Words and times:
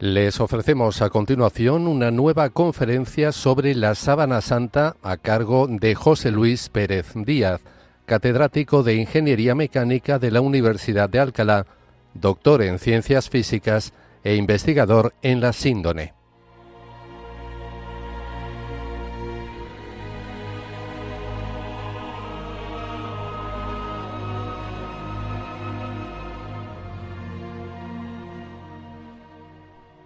Les 0.00 0.38
ofrecemos 0.38 1.02
a 1.02 1.10
continuación 1.10 1.88
una 1.88 2.12
nueva 2.12 2.50
conferencia 2.50 3.32
sobre 3.32 3.74
la 3.74 3.96
sábana 3.96 4.40
santa 4.40 4.94
a 5.02 5.16
cargo 5.16 5.66
de 5.66 5.96
José 5.96 6.30
Luis 6.30 6.68
Pérez 6.68 7.14
Díaz, 7.16 7.62
catedrático 8.06 8.84
de 8.84 8.94
Ingeniería 8.94 9.56
Mecánica 9.56 10.20
de 10.20 10.30
la 10.30 10.40
Universidad 10.40 11.10
de 11.10 11.18
Alcalá, 11.18 11.66
doctor 12.14 12.62
en 12.62 12.78
Ciencias 12.78 13.28
Físicas 13.28 13.92
e 14.22 14.36
investigador 14.36 15.14
en 15.22 15.40
la 15.40 15.52
síndone. 15.52 16.17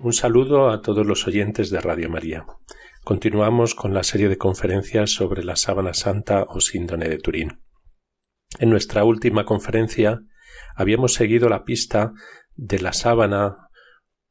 Un 0.04 0.12
saludo 0.12 0.70
a 0.70 0.82
todos 0.82 1.06
los 1.06 1.28
oyentes 1.28 1.70
de 1.70 1.80
Radio 1.80 2.10
María. 2.10 2.44
Continuamos 3.04 3.76
con 3.76 3.94
la 3.94 4.02
serie 4.02 4.28
de 4.28 4.36
conferencias 4.36 5.12
sobre 5.12 5.44
la 5.44 5.54
sábana 5.54 5.94
santa 5.94 6.42
o 6.42 6.60
síndone 6.60 7.08
de 7.08 7.18
Turín. 7.18 7.62
En 8.58 8.70
nuestra 8.70 9.04
última 9.04 9.44
conferencia 9.44 10.20
habíamos 10.74 11.14
seguido 11.14 11.48
la 11.48 11.62
pista 11.62 12.14
de 12.56 12.80
la 12.80 12.92
sábana 12.92 13.68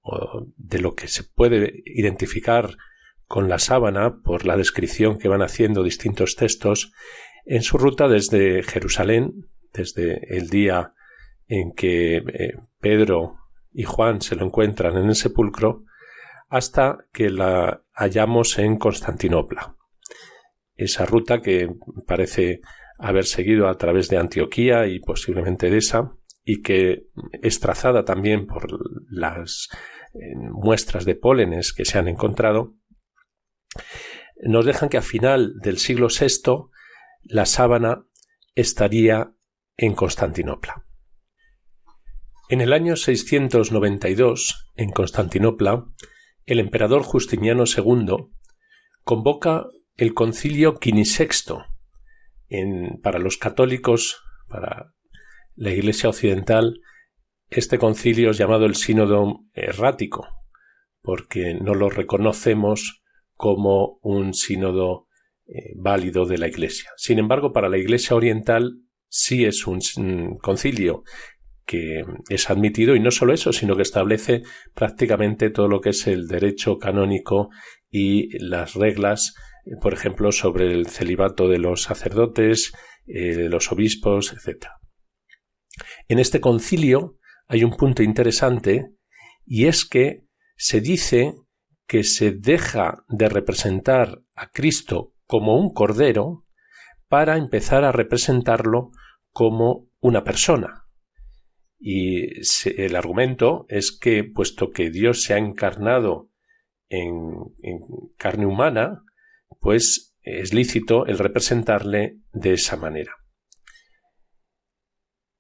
o 0.02 0.46
de 0.58 0.80
lo 0.80 0.94
que 0.94 1.08
se 1.08 1.24
puede 1.24 1.84
identificar 1.86 2.76
con 3.26 3.48
la 3.48 3.58
sábana 3.58 4.20
por 4.26 4.46
la 4.46 4.58
descripción 4.58 5.20
que 5.20 5.30
van 5.30 5.42
haciendo 5.42 5.84
distintos 5.84 6.36
textos 6.36 6.92
en 7.46 7.64
su 7.64 7.78
ruta 7.78 8.10
desde 8.10 8.62
Jerusalén, 8.64 9.48
desde 9.72 10.36
el 10.36 10.50
día 10.50 10.96
en 11.48 11.72
que 11.72 12.18
eh, 12.18 12.58
Pedro 12.82 13.41
y 13.74 13.84
Juan 13.84 14.22
se 14.22 14.36
lo 14.36 14.46
encuentran 14.46 14.98
en 14.98 15.08
el 15.08 15.16
sepulcro 15.16 15.86
hasta 16.50 17.06
que 17.14 17.30
la 17.30 17.84
hallamos 17.94 18.60
en 18.60 18.78
Constantinopla. 18.78 19.78
Esa 20.76 21.06
ruta 21.06 21.42
que 21.42 21.70
parece 22.06 22.62
haber 22.98 23.26
seguido 23.26 23.68
a 23.68 23.78
través 23.78 24.10
de 24.10 24.18
Antioquía 24.18 24.88
y 24.88 25.00
posiblemente 25.00 25.70
de 25.70 25.78
esa, 25.78 26.14
y 26.44 26.62
que 26.62 27.08
es 27.42 27.60
trazada 27.60 28.04
también 28.04 28.48
por 28.48 28.68
las 29.10 29.70
eh, 30.14 30.36
muestras 30.36 31.06
de 31.06 31.16
pólenes 31.16 31.74
que 31.74 31.86
se 31.86 31.98
han 31.98 32.08
encontrado, 32.08 32.76
nos 34.44 34.66
dejan 34.66 34.90
que 34.90 34.98
a 34.98 35.02
final 35.02 35.54
del 35.62 35.78
siglo 35.78 36.08
VI 36.08 36.70
la 37.24 37.46
sábana 37.46 38.06
estaría 38.56 39.34
en 39.78 39.94
Constantinopla. 39.94 40.86
En 42.52 42.60
el 42.60 42.74
año 42.74 42.98
692, 42.98 44.74
en 44.76 44.92
Constantinopla, 44.92 45.86
el 46.46 46.60
emperador 46.60 47.02
Justiniano 47.02 47.64
II 47.64 48.28
convoca 49.06 49.68
el 49.96 50.14
concilio 50.14 50.78
quinisexto. 50.78 51.64
Para 53.02 53.20
los 53.20 53.38
católicos, 53.38 54.22
para 54.50 54.94
la 55.56 55.72
Iglesia 55.72 56.10
occidental, 56.10 56.82
este 57.50 57.78
concilio 57.78 58.32
es 58.32 58.38
llamado 58.38 58.66
el 58.66 58.76
sínodo 58.76 59.46
errático, 59.54 60.28
porque 61.02 61.54
no 61.54 61.74
lo 61.74 61.90
reconocemos 61.90 63.02
como 63.36 63.98
un 64.02 64.34
sínodo 64.34 65.08
eh, 65.46 65.72
válido 65.78 66.26
de 66.26 66.38
la 66.38 66.50
Iglesia. 66.50 66.92
Sin 66.98 67.18
embargo, 67.18 67.54
para 67.54 67.70
la 67.70 67.78
Iglesia 67.78 68.14
oriental 68.14 68.82
sí 69.08 69.46
es 69.46 69.66
un 69.66 70.38
concilio 70.42 71.04
que 71.72 72.04
es 72.28 72.50
admitido 72.50 72.98
y 72.98 73.00
no 73.00 73.12
solo 73.12 73.34
eso, 73.34 73.54
sino 73.54 73.78
que 73.78 73.82
establece 73.84 74.44
prácticamente 74.74 75.50
todo 75.50 75.70
lo 75.70 75.80
que 75.80 75.92
es 75.92 76.06
el 76.06 76.28
derecho 76.28 76.78
canónico 76.78 77.50
y 77.90 78.38
las 78.46 78.74
reglas, 78.74 79.36
por 79.80 79.94
ejemplo, 79.94 80.34
sobre 80.34 80.74
el 80.74 80.88
celibato 80.88 81.48
de 81.48 81.60
los 81.60 81.84
sacerdotes, 81.84 82.74
eh, 83.06 83.48
los 83.50 83.72
obispos, 83.72 84.34
etc. 84.34 84.66
En 86.10 86.20
este 86.20 86.42
concilio 86.42 87.18
hay 87.48 87.64
un 87.64 87.78
punto 87.78 88.04
interesante 88.04 88.92
y 89.46 89.68
es 89.68 89.86
que 89.86 90.26
se 90.58 90.82
dice 90.82 91.36
que 91.88 92.04
se 92.04 92.32
deja 92.32 93.06
de 93.08 93.30
representar 93.30 94.22
a 94.36 94.50
Cristo 94.50 95.14
como 95.26 95.58
un 95.58 95.74
cordero 95.74 96.46
para 97.08 97.38
empezar 97.38 97.86
a 97.86 97.94
representarlo 97.94 98.92
como 99.30 99.88
una 100.02 100.26
persona, 100.26 100.81
y 101.84 102.42
el 102.76 102.96
argumento 102.96 103.66
es 103.68 103.92
que, 103.92 104.24
puesto 104.24 104.70
que 104.70 104.92
Dios 104.92 105.24
se 105.24 105.34
ha 105.34 105.40
encarnado 105.40 106.30
en, 106.88 107.18
carne 108.18 108.46
humana, 108.46 109.04
pues 109.60 110.16
es 110.22 110.54
lícito 110.54 111.08
el 111.08 111.18
representarle 111.18 112.20
de 112.34 112.54
esa 112.54 112.78
manera. 112.78 113.16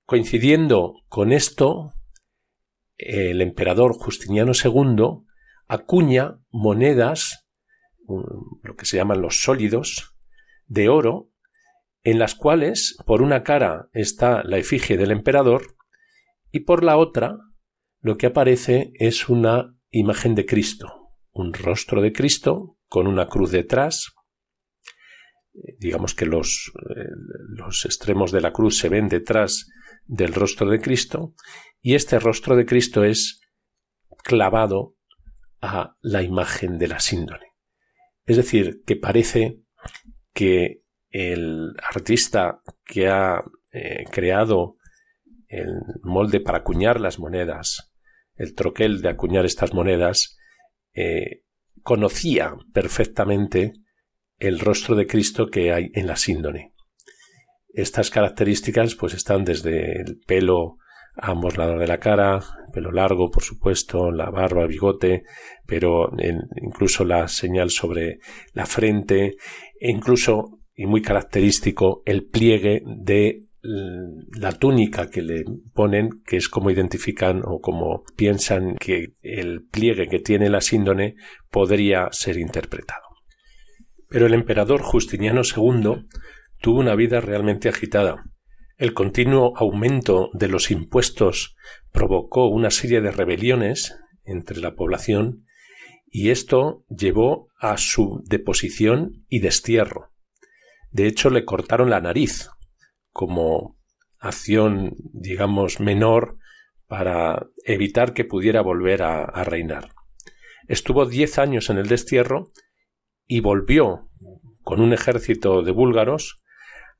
Coincidiendo 0.06 1.03
con 1.09 1.31
esto, 1.31 1.94
el 2.97 3.41
emperador 3.41 3.94
Justiniano 3.94 4.53
II 4.53 5.28
acuña 5.68 6.40
monedas, 6.50 7.47
lo 8.63 8.75
que 8.75 8.85
se 8.88 8.97
llaman 8.97 9.22
los 9.22 9.41
sólidos, 9.44 10.18
de 10.66 10.90
oro, 10.90 11.29
en 12.03 12.18
las 12.18 12.34
cuales 12.34 12.97
por 13.06 13.22
una 13.22 13.44
cara 13.44 13.90
está 13.94 14.44
la 14.44 14.58
efigie 14.58 14.97
del 14.97 15.12
emperador 15.12 15.75
y 16.51 16.62
por 16.62 16.84
la 16.84 16.97
otra 16.97 17.38
lo 18.01 18.17
que 18.17 18.28
aparece 18.28 18.91
es 18.95 19.29
una 19.29 19.78
imagen 19.91 20.35
de 20.35 20.45
Cristo, 20.45 21.12
un 21.31 21.53
rostro 21.53 22.01
de 22.01 22.12
Cristo 22.12 22.78
con 22.88 23.07
una 23.07 23.28
cruz 23.28 23.51
detrás. 23.51 24.13
Eh, 25.53 25.75
digamos 25.79 26.16
que 26.16 26.25
los, 26.25 26.72
eh, 26.95 27.06
los 27.50 27.85
extremos 27.85 28.31
de 28.31 28.41
la 28.41 28.51
cruz 28.51 28.78
se 28.78 28.90
ven 28.90 29.07
detrás 29.07 29.69
del 30.06 30.34
rostro 30.34 30.69
de 30.69 30.79
Cristo 30.79 31.35
y 31.81 31.95
este 31.95 32.19
rostro 32.19 32.56
de 32.56 32.66
Cristo 32.66 33.03
es 33.03 33.41
clavado 34.23 34.97
a 35.61 35.95
la 36.01 36.23
imagen 36.23 36.78
de 36.78 36.88
la 36.88 37.00
síndone. 37.00 37.47
Es 38.25 38.38
decir, 38.38 38.84
que 38.85 38.95
parece 38.95 39.61
que 40.34 40.84
el 41.09 41.73
artista 41.81 42.61
que 42.85 43.07
ha 43.07 43.44
eh, 43.72 44.06
creado 44.11 44.78
el 45.51 45.81
molde 46.01 46.39
para 46.39 46.59
acuñar 46.59 47.00
las 47.00 47.19
monedas, 47.19 47.91
el 48.35 48.56
troquel 48.56 49.01
de 49.01 49.09
acuñar 49.09 49.45
estas 49.45 49.73
monedas, 49.73 50.38
eh, 50.94 51.44
conocía 51.84 52.56
perfectamente 52.73 53.73
el 54.38 54.59
rostro 54.59 54.95
de 54.95 55.07
Cristo 55.07 55.47
que 55.47 55.73
hay 55.73 55.91
en 55.94 56.07
la 56.07 56.16
síndone. 56.16 56.73
Estas 57.67 58.09
características 58.09 58.95
pues 58.95 59.13
están 59.13 59.44
desde 59.44 60.01
el 60.01 60.19
pelo 60.25 60.78
a 61.16 61.31
ambos 61.31 61.57
lados 61.57 61.79
de 61.79 61.88
la 61.88 62.00
cara, 62.00 62.38
el 62.38 62.72
pelo 62.72 62.91
largo, 62.91 63.29
por 63.29 63.44
supuesto, 63.44 64.11
la 64.11 64.29
barba, 64.29 64.63
el 64.63 64.69
bigote, 64.69 65.23
pero 65.67 66.09
incluso 66.61 67.03
la 67.03 67.28
señal 67.28 67.69
sobre 67.69 68.19
la 68.53 68.66
frente, 68.66 69.35
e 69.79 69.91
incluso, 69.91 70.61
y 70.73 70.85
muy 70.85 71.01
característico, 71.01 72.01
el 72.06 72.28
pliegue 72.28 72.81
de 72.85 73.50
la 73.63 74.53
túnica 74.53 75.09
que 75.09 75.22
le 75.22 75.44
ponen, 75.73 76.22
que 76.25 76.38
es 76.38 76.49
como 76.49 76.72
identifican 76.72 77.41
o 77.45 77.59
como 77.59 78.03
piensan 78.16 78.75
que 78.75 79.13
el 79.22 79.63
pliegue 79.63 80.08
que 80.08 80.19
tiene 80.19 80.49
la 80.49 80.61
síndone 80.61 81.16
podría 81.49 82.08
ser 82.11 82.37
interpretado. 82.37 83.08
Pero 84.09 84.25
el 84.25 84.34
emperador 84.34 84.81
Justiniano 84.81 85.41
II 85.43 86.08
tuvo 86.59 86.79
una 86.79 86.96
vida 86.96 87.22
realmente 87.22 87.69
agitada. 87.69 88.23
El 88.78 88.93
continuo 88.93 89.53
aumento 89.55 90.29
de 90.34 90.47
los 90.47 90.72
impuestos 90.72 91.55
provocó 91.91 92.47
una 92.47 92.72
serie 92.72 92.99
de 93.02 93.11
rebeliones 93.11 93.96
entre 94.23 94.59
la 94.59 94.75
población 94.75 95.46
y 96.07 96.31
esto 96.31 96.84
llevó 96.90 97.47
a 97.59 97.78
su 97.78 98.23
deposición 98.25 99.23
y 99.29 99.40
destierro. 99.40 100.11
De 100.91 101.07
hecho, 101.07 101.29
le 101.29 101.46
cortaron 101.46 101.90
la 101.90 102.02
nariz, 102.02 102.49
como 103.11 103.78
acción, 104.19 104.96
digamos, 105.13 105.79
menor 105.79 106.37
para 106.87 107.47
evitar 107.66 108.13
que 108.13 108.25
pudiera 108.25 108.61
volver 108.61 109.02
a, 109.03 109.43
reinar. 109.43 109.90
Estuvo 110.67 111.05
diez 111.05 111.40
años 111.40 111.69
en 111.69 111.78
el 111.78 111.87
destierro 111.87 112.52
y 113.25 113.40
volvió 113.40 114.09
con 114.63 114.81
un 114.81 114.93
ejército 114.93 115.63
de 115.63 115.72
búlgaros 115.72 116.43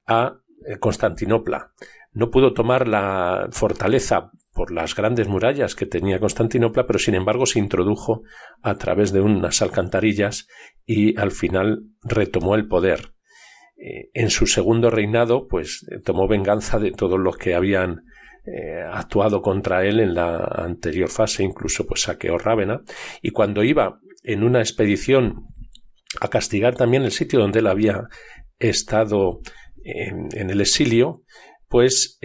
a 0.07 0.37
eh, 0.65 0.79
Constantinopla. 0.79 1.73
No 2.13 2.29
pudo 2.29 2.53
tomar 2.53 2.87
la 2.87 3.49
fortaleza 3.51 4.31
por 4.53 4.71
las 4.71 4.95
grandes 4.95 5.27
murallas 5.27 5.75
que 5.75 5.85
tenía 5.85 6.19
Constantinopla, 6.19 6.87
pero 6.87 6.99
sin 6.99 7.15
embargo 7.15 7.45
se 7.45 7.59
introdujo 7.59 8.23
a 8.61 8.75
través 8.75 9.11
de 9.11 9.21
unas 9.21 9.61
alcantarillas 9.61 10.47
y 10.85 11.17
al 11.19 11.31
final 11.31 11.83
retomó 12.03 12.55
el 12.55 12.67
poder. 12.67 13.13
Eh, 13.83 14.11
en 14.13 14.29
su 14.29 14.45
segundo 14.45 14.91
reinado, 14.91 15.47
pues 15.47 15.87
eh, 15.89 15.99
tomó 16.05 16.27
venganza 16.27 16.77
de 16.77 16.91
todos 16.91 17.19
los 17.19 17.35
que 17.35 17.55
habían 17.55 18.05
eh, 18.45 18.83
actuado 18.87 19.41
contra 19.41 19.83
él 19.83 19.99
en 19.99 20.13
la 20.13 20.37
anterior 20.37 21.09
fase, 21.09 21.43
incluso 21.43 21.87
pues 21.87 22.01
saqueó 22.01 22.37
Rávena, 22.37 22.83
y 23.23 23.31
cuando 23.31 23.63
iba 23.63 23.99
en 24.21 24.43
una 24.43 24.59
expedición 24.59 25.47
a 26.19 26.27
castigar 26.27 26.75
también 26.75 27.01
el 27.01 27.11
sitio 27.11 27.39
donde 27.39 27.57
él 27.57 27.67
había 27.67 28.03
estado 28.59 29.39
en, 29.83 30.49
el 30.51 30.61
exilio, 30.61 31.23
pues 31.67 32.19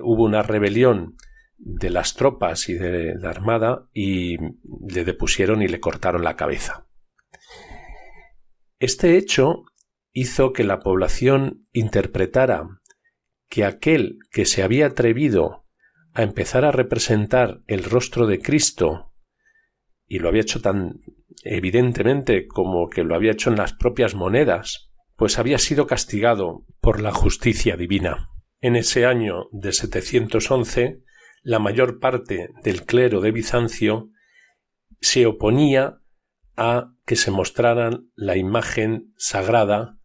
hubo 0.00 0.24
una 0.24 0.42
rebelión 0.42 1.16
de 1.56 1.90
las 1.90 2.14
tropas 2.14 2.68
y 2.68 2.74
de 2.74 3.16
la 3.16 3.30
armada 3.30 3.88
y 3.92 4.36
le 4.36 5.04
depusieron 5.04 5.62
y 5.62 5.68
le 5.68 5.80
cortaron 5.80 6.22
la 6.22 6.36
cabeza. 6.36 6.86
Este 8.78 9.16
hecho 9.16 9.64
hizo 10.12 10.52
que 10.52 10.64
la 10.64 10.80
población 10.80 11.66
interpretara 11.72 12.80
que 13.48 13.64
aquel 13.64 14.18
que 14.30 14.46
se 14.46 14.62
había 14.62 14.86
atrevido 14.86 15.66
a 16.14 16.22
empezar 16.22 16.64
a 16.64 16.72
representar 16.72 17.62
el 17.66 17.84
rostro 17.84 18.26
de 18.26 18.40
Cristo 18.40 19.12
y 20.06 20.18
lo 20.18 20.28
había 20.28 20.42
hecho 20.42 20.60
tan 20.60 21.00
evidentemente 21.44 22.46
como 22.46 22.88
que 22.88 23.04
lo 23.04 23.14
había 23.14 23.32
hecho 23.32 23.50
en 23.50 23.56
las 23.56 23.72
propias 23.72 24.14
monedas, 24.14 24.90
pues 25.16 25.38
había 25.38 25.58
sido 25.58 25.86
castigado 25.86 26.66
por 26.80 27.00
la 27.00 27.12
justicia 27.12 27.76
divina. 27.76 28.28
En 28.60 28.76
ese 28.76 29.06
año 29.06 29.48
de 29.52 29.72
711, 29.72 31.02
la 31.42 31.58
mayor 31.58 31.98
parte 32.00 32.50
del 32.62 32.84
clero 32.84 33.20
de 33.20 33.30
Bizancio 33.30 34.10
se 35.00 35.26
oponía 35.26 36.00
a 36.56 36.92
que 37.06 37.16
se 37.16 37.30
mostraran 37.30 38.10
la 38.14 38.36
imagen 38.36 39.14
sagrada 39.16 39.99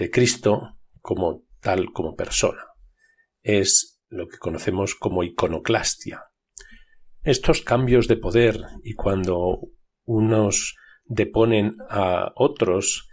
de 0.00 0.10
Cristo 0.10 0.78
como 1.02 1.44
tal 1.60 1.92
como 1.92 2.16
persona. 2.16 2.62
Es 3.42 4.00
lo 4.08 4.28
que 4.28 4.38
conocemos 4.38 4.94
como 4.94 5.22
iconoclastia. 5.22 6.24
Estos 7.22 7.60
cambios 7.60 8.08
de 8.08 8.16
poder 8.16 8.62
y 8.82 8.94
cuando 8.94 9.60
unos 10.04 10.74
deponen 11.04 11.76
a 11.90 12.32
otros 12.34 13.10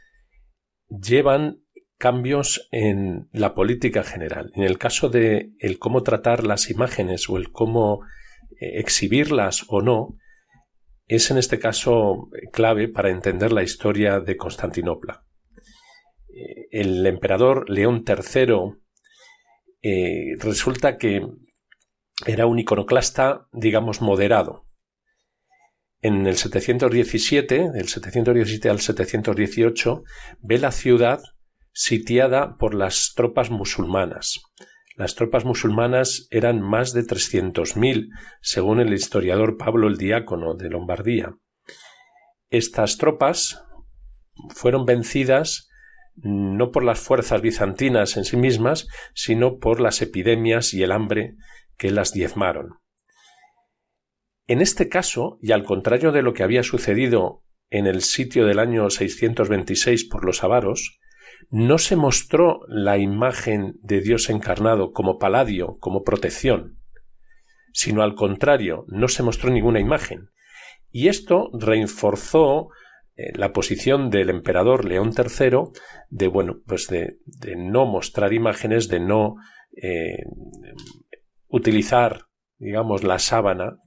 llevan 0.87 1.61
cambios 1.97 2.69
en 2.71 3.27
la 3.33 3.53
política 3.53 4.03
general. 4.03 4.51
En 4.55 4.63
el 4.63 4.77
caso 4.77 5.09
de 5.09 5.51
el 5.59 5.79
cómo 5.79 6.03
tratar 6.03 6.45
las 6.45 6.69
imágenes 6.69 7.29
o 7.29 7.35
el 7.35 7.51
cómo 7.51 8.05
eh, 8.61 8.79
exhibirlas 8.79 9.65
o 9.67 9.81
no, 9.81 10.15
es 11.05 11.31
en 11.31 11.37
este 11.37 11.59
caso 11.59 12.29
clave 12.53 12.87
para 12.87 13.09
entender 13.09 13.51
la 13.51 13.63
historia 13.63 14.21
de 14.21 14.37
Constantinopla. 14.37 15.26
Eh, 16.37 16.67
el 16.71 17.05
emperador 17.05 17.69
León 17.69 18.03
III 18.07 18.77
eh, 19.81 20.35
resulta 20.39 20.97
que 20.97 21.25
era 22.25 22.45
un 22.45 22.59
iconoclasta, 22.59 23.47
digamos, 23.51 24.01
moderado. 24.01 24.67
En 26.01 26.27
el 26.27 26.37
717, 26.37 27.71
del 27.71 27.87
717 27.87 28.69
al 28.69 28.79
718, 28.79 30.03
ve 30.41 30.59
la 30.59 30.71
ciudad 30.71 31.21
sitiada 31.73 32.55
por 32.57 32.75
las 32.75 33.13
tropas 33.15 33.49
musulmanas. 33.49 34.41
Las 34.95 35.15
tropas 35.15 35.45
musulmanas 35.45 36.27
eran 36.29 36.61
más 36.61 36.93
de 36.93 37.01
300.000, 37.01 38.09
según 38.41 38.79
el 38.79 38.93
historiador 38.93 39.57
Pablo 39.57 39.87
el 39.87 39.97
Diácono 39.97 40.55
de 40.55 40.69
Lombardía. 40.69 41.35
Estas 42.49 42.97
tropas 42.97 43.63
fueron 44.49 44.85
vencidas 44.85 45.66
no 46.17 46.71
por 46.71 46.83
las 46.83 46.99
fuerzas 46.99 47.41
bizantinas 47.41 48.17
en 48.17 48.25
sí 48.25 48.37
mismas, 48.37 48.87
sino 49.13 49.59
por 49.59 49.79
las 49.79 50.01
epidemias 50.01 50.73
y 50.73 50.83
el 50.83 50.91
hambre 50.91 51.35
que 51.77 51.91
las 51.91 52.11
diezmaron. 52.11 52.79
En 54.47 54.61
este 54.61 54.89
caso, 54.89 55.37
y 55.41 55.51
al 55.51 55.63
contrario 55.63 56.11
de 56.11 56.21
lo 56.21 56.33
que 56.33 56.43
había 56.43 56.63
sucedido 56.63 57.43
en 57.69 57.85
el 57.85 58.01
sitio 58.01 58.45
del 58.45 58.59
año 58.59 58.89
626 58.89 60.05
por 60.05 60.25
los 60.25 60.43
avaros, 60.43 60.99
no 61.49 61.77
se 61.77 61.95
mostró 61.95 62.61
la 62.67 62.97
imagen 62.97 63.75
de 63.81 64.01
Dios 64.01 64.29
encarnado 64.29 64.91
como 64.91 65.17
paladio, 65.19 65.77
como 65.79 66.03
protección, 66.03 66.79
sino 67.73 68.01
al 68.01 68.15
contrario, 68.15 68.85
no 68.87 69.07
se 69.07 69.21
mostró 69.21 69.51
ninguna 69.51 69.79
imagen. 69.79 70.29
Y 70.91 71.09
esto 71.09 71.49
reforzó 71.53 72.69
eh, 72.69 72.77
la 73.33 73.51
posición 73.51 74.09
del 74.09 74.29
emperador 74.29 74.85
León 74.85 75.11
III 75.17 75.71
de, 76.09 76.27
bueno, 76.27 76.61
pues 76.65 76.87
de, 76.87 77.17
no 77.57 77.85
mostrar 77.85 78.33
imágenes, 78.33 78.87
de 78.87 78.99
no 78.99 79.35
eh, 79.75 80.23
utilizar, 81.47 82.25
digamos, 82.57 83.03
la 83.03 83.19
sábana, 83.19 83.77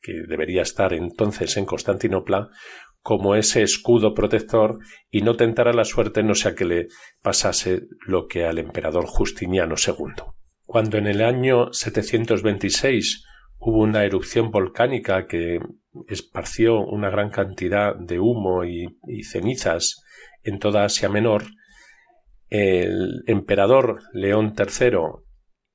que 0.00 0.12
debería 0.28 0.62
estar 0.62 0.92
entonces 0.92 1.56
en 1.56 1.64
Constantinopla, 1.64 2.48
como 3.06 3.36
ese 3.36 3.62
escudo 3.62 4.14
protector 4.14 4.78
y 5.10 5.22
no 5.22 5.36
tentara 5.36 5.72
la 5.72 5.84
suerte 5.84 6.24
no 6.24 6.34
sea 6.34 6.54
que 6.54 6.64
le 6.64 6.88
pasase 7.22 7.82
lo 8.04 8.26
que 8.26 8.46
al 8.46 8.58
emperador 8.58 9.06
Justiniano 9.06 9.76
II. 9.76 10.24
Cuando 10.64 10.98
en 10.98 11.06
el 11.06 11.22
año 11.22 11.72
726 11.72 13.24
hubo 13.58 13.82
una 13.82 14.04
erupción 14.04 14.50
volcánica 14.50 15.26
que 15.28 15.60
esparció 16.08 16.80
una 16.80 17.10
gran 17.10 17.30
cantidad 17.30 17.94
de 17.96 18.20
humo 18.20 18.64
y, 18.64 18.88
cenizas 19.22 20.02
en 20.42 20.58
toda 20.58 20.84
Asia 20.84 21.08
Menor, 21.08 21.44
el 22.48 23.24
emperador 23.26 24.02
León 24.12 24.54
III 24.56 24.98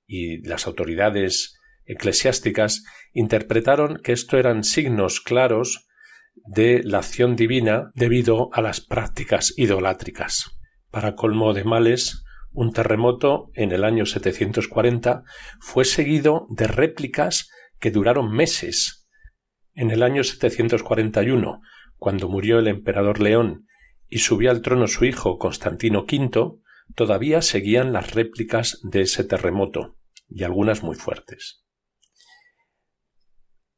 y 0.07 0.47
las 0.47 0.67
autoridades 0.67 1.57
eclesiásticas 1.85 2.83
interpretaron 3.13 3.99
que 4.01 4.13
esto 4.13 4.37
eran 4.37 4.63
signos 4.63 5.19
claros 5.19 5.87
de 6.35 6.81
la 6.83 6.99
acción 6.99 7.35
divina 7.35 7.91
debido 7.93 8.49
a 8.53 8.61
las 8.61 8.81
prácticas 8.81 9.53
idolátricas. 9.57 10.51
Para 10.89 11.15
colmo 11.15 11.53
de 11.53 11.63
males, 11.63 12.23
un 12.53 12.73
terremoto 12.73 13.51
en 13.53 13.71
el 13.71 13.83
año 13.83 14.05
740 14.05 15.23
fue 15.59 15.85
seguido 15.85 16.47
de 16.49 16.67
réplicas 16.67 17.49
que 17.79 17.91
duraron 17.91 18.31
meses. 18.31 19.00
En 19.73 19.91
el 19.91 20.03
año 20.03 20.23
741, 20.23 21.61
cuando 21.97 22.27
murió 22.27 22.59
el 22.59 22.67
emperador 22.67 23.19
León 23.19 23.67
y 24.07 24.19
subió 24.19 24.51
al 24.51 24.61
trono 24.61 24.87
su 24.87 25.05
hijo 25.05 25.37
Constantino 25.37 26.01
V, 26.01 26.59
todavía 26.95 27.41
seguían 27.41 27.93
las 27.93 28.13
réplicas 28.13 28.79
de 28.83 29.01
ese 29.01 29.23
terremoto, 29.23 29.97
y 30.27 30.43
algunas 30.43 30.83
muy 30.83 30.95
fuertes. 30.95 31.63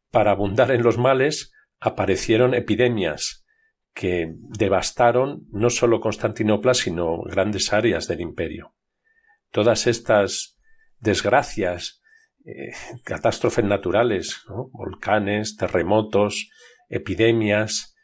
Para 0.09 0.31
abundar 0.31 0.71
en 0.71 0.83
los 0.83 0.97
males, 0.97 1.51
aparecieron 1.79 2.53
epidemias 2.53 3.45
que 3.93 4.33
devastaron 4.35 5.45
no 5.51 5.69
solo 5.69 5.99
Constantinopla, 5.99 6.73
sino 6.73 7.21
grandes 7.23 7.73
áreas 7.73 8.07
del 8.07 8.21
imperio. 8.21 8.75
Todas 9.51 9.85
estas 9.85 10.57
desgracias, 10.99 12.02
eh, 12.45 12.71
catástrofes 13.03 13.65
naturales, 13.65 14.43
volcanes, 14.71 15.55
terremotos, 15.55 16.49
epidemias, 16.89 17.95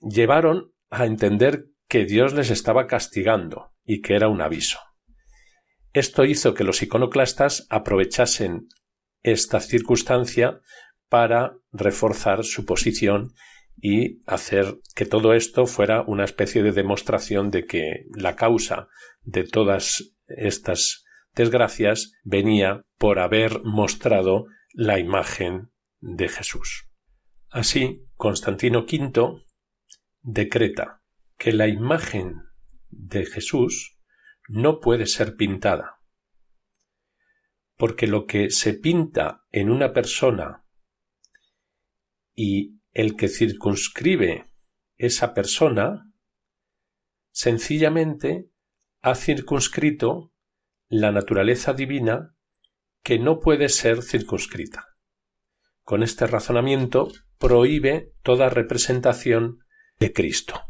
llevaron 0.00 0.72
a 0.90 1.06
entender 1.06 1.66
que 1.88 2.04
Dios 2.04 2.34
les 2.34 2.50
estaba 2.50 2.86
castigando 2.86 3.72
y 3.84 4.00
que 4.00 4.14
era 4.14 4.28
un 4.28 4.40
aviso. 4.40 4.78
Esto 5.92 6.24
hizo 6.24 6.54
que 6.54 6.64
los 6.64 6.82
iconoclastas 6.82 7.66
aprovechasen 7.70 8.66
esta 9.22 9.60
circunstancia 9.60 10.60
para 11.08 11.56
reforzar 11.70 12.44
su 12.44 12.64
posición 12.64 13.34
y 13.76 14.22
hacer 14.26 14.78
que 14.94 15.06
todo 15.06 15.34
esto 15.34 15.66
fuera 15.66 16.02
una 16.02 16.24
especie 16.24 16.62
de 16.62 16.72
demostración 16.72 17.50
de 17.50 17.66
que 17.66 18.06
la 18.16 18.34
causa 18.34 18.88
de 19.22 19.44
todas 19.44 20.16
estas 20.26 21.03
desgracias 21.34 22.12
venía 22.22 22.82
por 22.98 23.18
haber 23.18 23.62
mostrado 23.64 24.46
la 24.72 24.98
imagen 24.98 25.70
de 26.00 26.28
Jesús. 26.28 26.88
Así, 27.50 28.06
Constantino 28.16 28.80
V 28.80 29.44
decreta 30.22 31.02
que 31.38 31.52
la 31.52 31.68
imagen 31.68 32.42
de 32.88 33.26
Jesús 33.26 33.98
no 34.48 34.80
puede 34.80 35.06
ser 35.06 35.36
pintada, 35.36 36.00
porque 37.76 38.06
lo 38.06 38.26
que 38.26 38.50
se 38.50 38.74
pinta 38.74 39.44
en 39.50 39.70
una 39.70 39.92
persona 39.92 40.64
y 42.34 42.80
el 42.92 43.16
que 43.16 43.28
circunscribe 43.28 44.50
esa 44.96 45.34
persona 45.34 46.12
sencillamente 47.30 48.50
ha 49.00 49.14
circunscrito 49.14 50.33
la 50.88 51.12
naturaleza 51.12 51.72
divina 51.72 52.34
que 53.02 53.18
no 53.18 53.40
puede 53.40 53.68
ser 53.68 54.02
circunscrita. 54.02 54.94
Con 55.82 56.02
este 56.02 56.26
razonamiento 56.26 57.08
prohíbe 57.38 58.12
toda 58.22 58.48
representación 58.48 59.58
de 59.98 60.12
Cristo. 60.12 60.60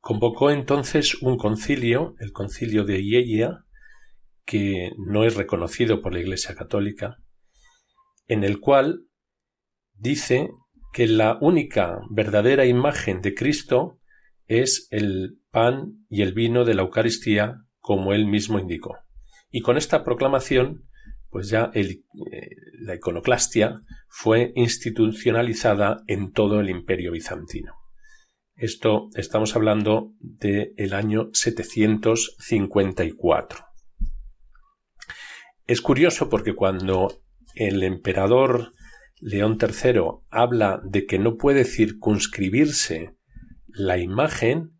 Convocó 0.00 0.50
entonces 0.50 1.22
un 1.22 1.36
concilio, 1.36 2.16
el 2.18 2.32
concilio 2.32 2.84
de 2.84 3.04
Ieia, 3.04 3.64
que 4.44 4.90
no 4.98 5.24
es 5.24 5.36
reconocido 5.36 6.02
por 6.02 6.12
la 6.12 6.20
Iglesia 6.20 6.56
Católica, 6.56 7.18
en 8.26 8.42
el 8.42 8.58
cual 8.58 9.06
dice 9.94 10.50
que 10.92 11.06
la 11.06 11.38
única 11.40 12.00
verdadera 12.10 12.66
imagen 12.66 13.20
de 13.22 13.34
Cristo 13.34 14.00
es 14.46 14.88
el 14.90 15.38
pan 15.50 16.04
y 16.08 16.22
el 16.22 16.34
vino 16.34 16.64
de 16.64 16.74
la 16.74 16.82
Eucaristía, 16.82 17.64
como 17.82 18.14
él 18.14 18.24
mismo 18.26 18.58
indicó. 18.58 18.96
Y 19.50 19.60
con 19.60 19.76
esta 19.76 20.02
proclamación, 20.02 20.88
pues 21.28 21.50
ya 21.50 21.70
eh, 21.74 22.00
la 22.78 22.94
iconoclastia 22.94 23.82
fue 24.08 24.52
institucionalizada 24.54 26.02
en 26.06 26.32
todo 26.32 26.60
el 26.60 26.70
imperio 26.70 27.12
bizantino. 27.12 27.74
Esto 28.54 29.10
estamos 29.14 29.54
hablando 29.56 30.12
del 30.20 30.94
año 30.94 31.28
754. 31.32 33.66
Es 35.66 35.80
curioso 35.80 36.28
porque 36.28 36.54
cuando 36.54 37.22
el 37.54 37.82
emperador 37.82 38.74
León 39.20 39.58
III 39.60 40.02
habla 40.30 40.80
de 40.84 41.06
que 41.06 41.18
no 41.18 41.36
puede 41.36 41.64
circunscribirse 41.64 43.16
la 43.68 43.98
imagen, 43.98 44.78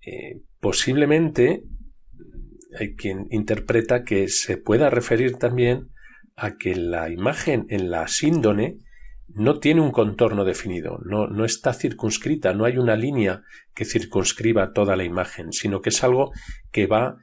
eh, 0.00 0.40
posiblemente 0.60 1.64
hay 2.78 2.94
quien 2.94 3.26
interpreta 3.30 4.04
que 4.04 4.28
se 4.28 4.56
pueda 4.56 4.90
referir 4.90 5.36
también 5.36 5.90
a 6.36 6.56
que 6.56 6.74
la 6.74 7.10
imagen 7.10 7.66
en 7.68 7.90
la 7.90 8.08
síndone 8.08 8.78
no 9.28 9.58
tiene 9.58 9.80
un 9.80 9.90
contorno 9.90 10.44
definido, 10.44 10.98
no, 11.04 11.26
no 11.26 11.44
está 11.44 11.72
circunscrita, 11.72 12.52
no 12.52 12.64
hay 12.64 12.76
una 12.76 12.96
línea 12.96 13.42
que 13.74 13.84
circunscriba 13.84 14.72
toda 14.72 14.96
la 14.96 15.04
imagen, 15.04 15.52
sino 15.52 15.80
que 15.80 15.88
es 15.88 16.04
algo 16.04 16.32
que 16.70 16.86
va 16.86 17.16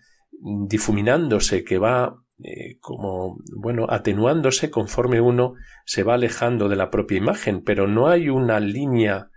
difuminándose, 0.68 1.64
que 1.64 1.78
va 1.78 2.16
eh, 2.44 2.78
como, 2.80 3.38
bueno, 3.56 3.86
atenuándose 3.88 4.72
conforme 4.72 5.22
uno 5.22 5.54
se 5.86 6.04
va 6.04 6.16
alejando 6.16 6.70
de 6.70 6.76
la 6.76 6.90
propia 6.90 7.18
imagen, 7.18 7.64
pero 7.64 7.88
no 7.88 8.08
hay 8.08 8.30
una 8.30 8.60
línea 8.60 9.30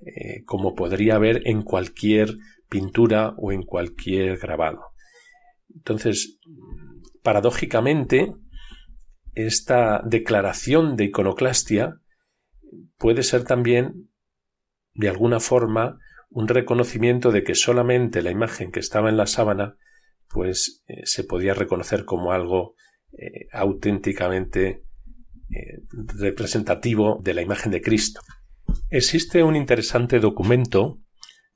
eh, 0.00 0.44
como 0.44 0.74
podría 0.74 1.16
haber 1.16 1.42
en 1.46 1.62
cualquier 1.62 2.36
pintura 2.68 3.34
o 3.38 3.52
en 3.52 3.62
cualquier 3.62 4.36
grabado. 4.38 4.89
Entonces, 5.74 6.38
paradójicamente, 7.22 8.34
esta 9.34 10.02
declaración 10.04 10.96
de 10.96 11.04
iconoclastia 11.04 12.00
puede 12.98 13.22
ser 13.22 13.44
también, 13.44 14.10
de 14.94 15.08
alguna 15.08 15.40
forma, 15.40 15.98
un 16.30 16.48
reconocimiento 16.48 17.32
de 17.32 17.42
que 17.42 17.54
solamente 17.54 18.22
la 18.22 18.30
imagen 18.30 18.70
que 18.70 18.80
estaba 18.80 19.08
en 19.08 19.16
la 19.16 19.26
sábana 19.26 19.76
pues 20.28 20.84
eh, 20.86 21.02
se 21.04 21.24
podía 21.24 21.54
reconocer 21.54 22.04
como 22.04 22.32
algo 22.32 22.76
eh, 23.12 23.48
auténticamente 23.52 24.84
eh, 25.50 25.82
representativo 25.90 27.20
de 27.22 27.34
la 27.34 27.42
imagen 27.42 27.72
de 27.72 27.82
Cristo. 27.82 28.20
Existe 28.88 29.42
un 29.42 29.56
interesante 29.56 30.20
documento 30.20 31.00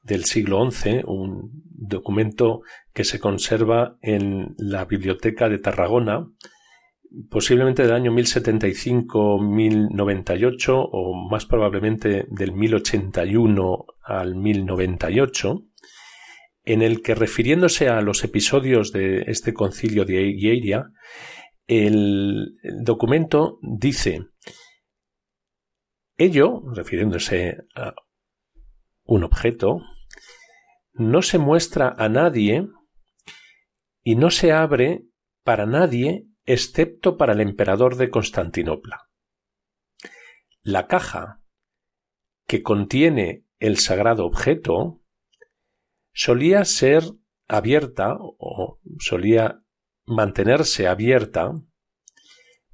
del 0.05 0.25
siglo 0.25 0.71
XI, 0.71 1.03
un 1.07 1.51
documento 1.71 2.63
que 2.93 3.03
se 3.05 3.19
conserva 3.19 3.97
en 4.03 4.55
la 4.59 4.85
Biblioteca 4.85 5.49
de 5.49 5.59
Tarragona, 5.59 6.29
posiblemente 7.31 7.83
del 7.83 7.93
año 7.93 8.13
1075-1098 8.13 10.89
o 10.93 11.15
más 11.29 11.47
probablemente 11.47 12.27
del 12.31 12.53
1081 12.53 13.87
al 14.03 14.37
1098, 14.37 15.65
en 16.65 16.83
el 16.83 17.03
que 17.03 17.15
refiriéndose 17.15 17.89
a 17.89 18.01
los 18.01 18.25
episodios 18.25 18.91
de 18.93 19.23
este 19.27 19.53
concilio 19.53 20.05
de 20.05 20.35
Ieria, 20.35 20.91
el, 21.67 22.57
documento 22.83 23.59
dice 23.63 24.27
ello, 26.17 26.63
refiriéndose 26.73 27.59
a 27.75 27.95
un 29.05 29.25
objeto, 29.25 29.83
no 30.95 31.23
se 31.23 31.39
muestra 31.39 31.95
a 31.99 32.09
nadie 32.09 32.69
y 34.03 34.17
no 34.17 34.31
se 34.31 34.53
abre 34.53 35.05
para 35.43 35.67
nadie 35.67 36.27
excepto 36.47 37.17
para 37.17 37.33
el 37.33 37.41
emperador 37.41 37.97
de 37.97 38.11
Constantinopla. 38.11 39.09
La 40.63 40.87
caja 40.87 41.43
que 42.47 42.63
contiene 42.63 43.45
el 43.59 43.79
sagrado 43.79 44.25
objeto 44.25 45.03
solía 46.13 46.65
ser 46.65 47.03
abierta 47.49 48.17
o 48.19 48.79
solía 48.99 49.63
mantenerse 50.07 50.87
abierta, 50.87 51.53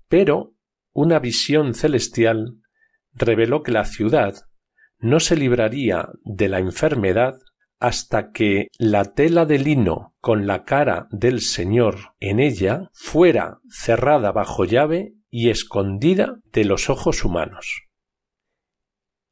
pero 0.09 0.55
una 0.93 1.19
visión 1.19 1.75
celestial 1.75 2.61
reveló 3.12 3.62
que 3.62 3.73
la 3.73 3.85
ciudad 3.85 4.35
no 4.99 5.21
se 5.21 5.37
libraría 5.37 6.09
de 6.23 6.49
la 6.49 6.59
enfermedad 6.59 7.35
hasta 7.81 8.31
que 8.31 8.69
la 8.79 9.15
tela 9.15 9.47
de 9.47 9.59
lino 9.59 10.15
con 10.21 10.47
la 10.47 10.65
cara 10.65 11.09
del 11.11 11.41
Señor 11.41 12.15
en 12.21 12.39
ella 12.39 12.91
fuera 12.93 13.59
cerrada 13.69 14.31
bajo 14.31 14.65
llave 14.65 15.15
y 15.31 15.51
escondida 15.51 16.41
de 16.53 16.65
los 16.65 16.91
ojos 16.91 17.25
humanos. 17.25 17.89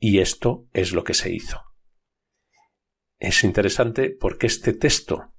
Y 0.01 0.19
esto 0.19 0.67
es 0.73 0.93
lo 0.93 1.05
que 1.05 1.15
se 1.15 1.33
hizo 1.33 1.69
es 3.19 3.45
interesante 3.45 4.11
porque 4.11 4.47
este 4.47 4.73
texto 4.73 5.33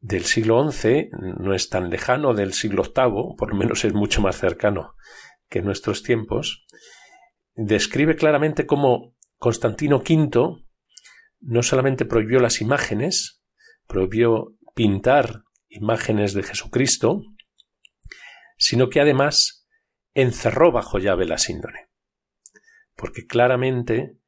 del 0.00 0.24
siglo 0.24 0.70
XI 0.70 1.08
no 1.38 1.54
es 1.54 1.68
tan 1.70 1.90
lejano 1.90 2.34
del 2.34 2.52
siglo 2.52 2.82
VIII, 2.82 3.36
por 3.36 3.50
lo 3.50 3.56
menos 3.56 3.84
es 3.84 3.94
mucho 3.94 4.20
más 4.20 4.36
cercano 4.36 4.94
que 5.48 5.62
nuestros 5.62 6.02
tiempos, 6.02 6.66
describe 7.54 8.16
claramente 8.16 8.66
cómo 8.66 9.14
Constantino 9.38 9.98
V 9.98 10.65
no 11.40 11.62
solamente 11.62 12.04
prohibió 12.04 12.40
las 12.40 12.60
imágenes, 12.60 13.42
prohibió 13.86 14.54
pintar 14.74 15.42
imágenes 15.68 16.34
de 16.34 16.42
Jesucristo, 16.42 17.22
sino 18.56 18.88
que 18.88 19.00
además 19.00 19.66
encerró 20.14 20.72
bajo 20.72 20.98
llave 20.98 21.26
la 21.26 21.38
síndone. 21.38 21.88
Porque 22.94 23.26
claramente 23.26 24.18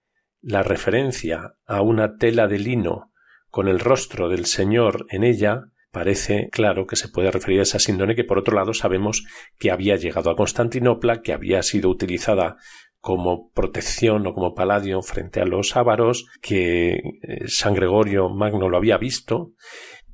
la 0.41 0.63
referencia 0.63 1.55
a 1.67 1.83
una 1.83 2.17
tela 2.17 2.47
de 2.47 2.59
lino 2.59 3.13
con 3.51 3.69
el 3.69 3.81
rostro 3.81 4.29
del 4.29 4.47
Señor 4.47 5.07
en 5.09 5.25
ella 5.25 5.65
parece 5.91 6.49
claro 6.51 6.87
que 6.87 6.97
se 6.97 7.09
puede 7.09 7.31
referir 7.31 7.61
a 7.61 7.63
esa 7.63 7.79
síndone 7.79 8.15
que 8.15 8.25
por 8.25 8.39
otro 8.39 8.55
lado 8.55 8.75
sabemos 8.75 9.25
que 9.59 9.71
había 9.71 9.97
llegado 9.97 10.31
a 10.31 10.37
Constantinopla, 10.37 11.23
que 11.23 11.33
había 11.33 11.63
sido 11.63 11.89
utilizada 11.89 12.57
como 13.01 13.51
protección 13.51 14.27
o 14.27 14.35
como 14.35 14.55
paladio 14.55 15.03
frente 15.03 15.41
a 15.41 15.45
los 15.45 15.77
ávaros, 15.77 16.27
que 16.43 16.95
eh, 16.95 17.01
San 17.47 17.75
Gregorio 17.75 18.29
Magno 18.29 18.69
lo 18.69 18.77
había 18.77 18.99
visto, 18.99 19.53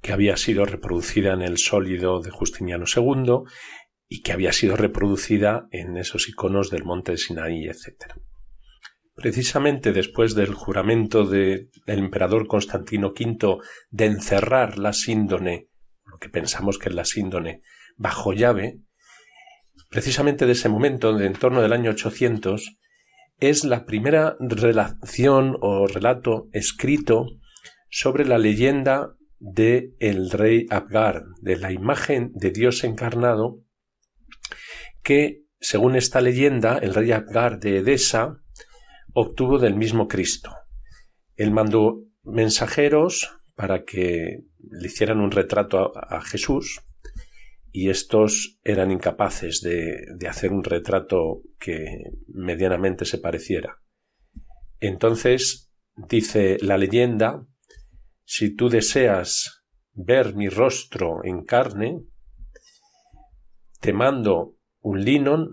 que 0.03 0.13
había 0.13 0.37
sido 0.37 0.67
reproducida 0.67 1.33
en 1.33 1.43
el 1.43 1.57
sólido 1.57 2.21
de 2.21 2.31
Justiniano 2.31 2.85
II 2.95 3.45
y 4.07 4.23
que 4.23 4.33
había 4.33 4.53
sido 4.53 4.77
reproducida 4.77 5.67
en 5.71 5.97
esos 5.97 6.29
iconos 6.29 6.71
del 6.71 6.85
monte 6.85 7.13
de 7.13 7.19
Sinaí, 7.19 7.65
etc. 7.65 8.13
Precisamente 9.15 9.93
después 9.93 10.35
del 10.35 10.53
juramento 10.55 11.25
del 11.25 11.71
emperador 11.87 12.47
Constantino 12.47 13.15
V 13.19 13.59
de 13.91 14.05
encerrar 14.05 14.79
la 14.79 14.93
síndone, 14.93 15.69
lo 16.05 16.19
que 16.19 16.29
pensamos 16.29 16.79
que 16.79 16.91
es 16.91 16.95
la 16.95 17.07
síndone, 17.07 17.63
bajo 17.97 18.35
llave, 18.35 18.81
precisamente 19.95 20.45
de 20.45 20.53
ese 20.53 20.69
momento, 20.69 21.17
de 21.17 21.25
en 21.25 21.35
torno 21.35 21.63
del 21.63 21.73
año 21.73 21.93
800, 21.93 22.79
es 23.39 23.63
la 23.63 23.87
primera 23.87 24.37
relación 24.41 25.57
o 25.61 25.87
relato 25.87 26.49
escrito 26.53 27.27
sobre 27.91 28.25
la 28.25 28.39
leyenda 28.39 29.15
de 29.39 29.95
el 30.01 30.33
rey 30.33 30.67
Abgar, 30.69 31.23
de 31.41 31.57
la 31.57 31.71
imagen 31.71 32.33
de 32.35 32.51
Dios 32.51 32.83
encarnado, 32.83 33.61
que, 35.05 35.45
según 35.61 35.95
esta 35.95 36.21
leyenda, 36.21 36.77
el 36.79 36.93
rey 36.93 37.13
Abgar 37.13 37.61
de 37.61 37.79
Edesa 37.79 38.41
obtuvo 39.13 39.61
del 39.61 39.77
mismo 39.77 40.09
Cristo. 40.09 40.51
Él 41.37 41.53
mandó 41.53 42.01
mensajeros 42.25 43.31
para 43.55 43.85
que 43.85 44.41
le 44.59 44.87
hicieran 44.87 45.21
un 45.21 45.31
retrato 45.31 45.93
a, 45.97 46.21
Jesús 46.21 46.81
y 47.77 47.91
estos 47.91 48.61
eran 48.63 48.93
incapaces 48.93 49.61
de, 49.61 50.29
hacer 50.29 50.53
un 50.53 50.63
retrato 50.63 51.43
que 51.59 52.05
medianamente 52.29 53.05
se 53.05 53.19
pareciera. 53.19 53.83
Entonces, 54.79 55.73
dice 55.97 56.57
la 56.61 56.79
leyenda, 56.79 57.45
si 58.25 58.55
tú 58.55 58.69
deseas 58.69 59.65
ver 59.93 60.37
mi 60.37 60.49
rostro 60.49 61.25
en 61.25 61.45
carne, 61.45 62.05
te 63.81 63.93
mando 63.93 64.57
un 64.79 65.05
lino, 65.05 65.49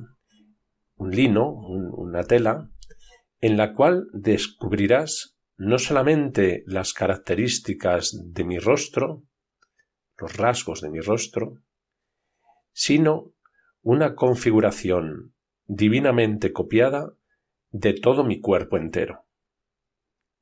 un 0.97 1.09
lino, 1.09 1.51
una 1.51 2.21
tela, 2.23 2.69
en 3.39 3.57
la 3.57 3.73
cual 3.73 4.05
descubrirás 4.13 5.39
no 5.57 5.79
solamente 5.79 6.63
las 6.67 6.93
características 6.93 8.15
de 8.23 8.43
mi 8.43 8.59
rostro, 8.59 9.23
los 10.19 10.37
rasgos 10.37 10.81
de 10.81 10.91
mi 10.91 10.99
rostro, 10.99 11.55
sino 12.73 13.33
una 13.81 14.15
configuración 14.15 15.33
divinamente 15.65 16.51
copiada 16.51 17.13
de 17.69 17.93
todo 17.93 18.23
mi 18.23 18.39
cuerpo 18.39 18.77
entero. 18.77 19.25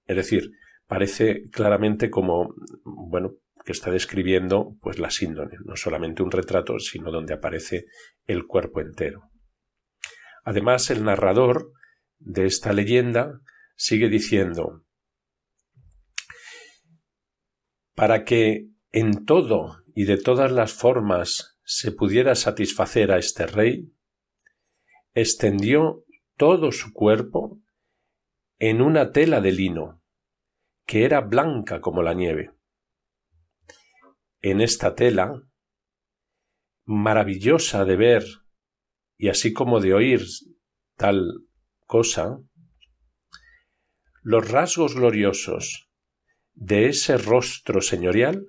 Es 0.06 0.16
decir, 0.16 0.52
parece 0.88 1.50
claramente 1.52 2.10
como, 2.10 2.56
bueno, 2.84 3.36
que 3.64 3.72
está 3.72 3.92
describiendo 3.92 4.76
pues 4.82 4.98
la 4.98 5.12
síndone, 5.12 5.58
no 5.64 5.76
solamente 5.76 6.24
un 6.24 6.32
retrato, 6.32 6.80
sino 6.80 7.12
donde 7.12 7.34
aparece 7.34 7.86
el 8.26 8.48
cuerpo 8.48 8.82
entero. 8.82 9.30
Además, 10.44 10.90
el 10.90 11.04
narrador 11.04 11.72
de 12.18 12.46
esta 12.46 12.74
leyenda 12.74 13.40
sigue 13.76 14.10
diciendo 14.10 14.84
para 17.94 18.24
que 18.24 18.70
en 18.92 19.26
todo 19.26 19.84
y 19.94 20.06
de 20.06 20.18
todas 20.18 20.52
las 20.52 20.74
formas 20.74 21.59
se 21.72 21.92
pudiera 21.92 22.34
satisfacer 22.34 23.12
a 23.12 23.20
este 23.20 23.46
rey, 23.46 23.94
extendió 25.14 26.04
todo 26.36 26.72
su 26.72 26.94
cuerpo 26.94 27.62
en 28.58 28.82
una 28.82 29.12
tela 29.12 29.40
de 29.40 29.52
lino, 29.52 30.02
que 30.88 31.06
era 31.06 31.22
blanca 31.22 31.80
como 31.80 32.02
la 32.02 32.16
nieve. 32.16 32.56
En 34.42 34.62
esta 34.62 34.96
tela, 34.96 35.44
maravillosa 36.86 37.86
de 37.86 37.96
ver 37.98 38.24
y 39.16 39.30
así 39.30 39.54
como 39.54 39.80
de 39.80 39.94
oír 39.94 40.24
tal 40.96 41.46
cosa, 41.86 42.40
los 44.24 44.50
rasgos 44.50 44.96
gloriosos 44.96 45.88
de 46.56 46.88
ese 46.88 47.20
rostro 47.20 47.82
señorial 47.82 48.48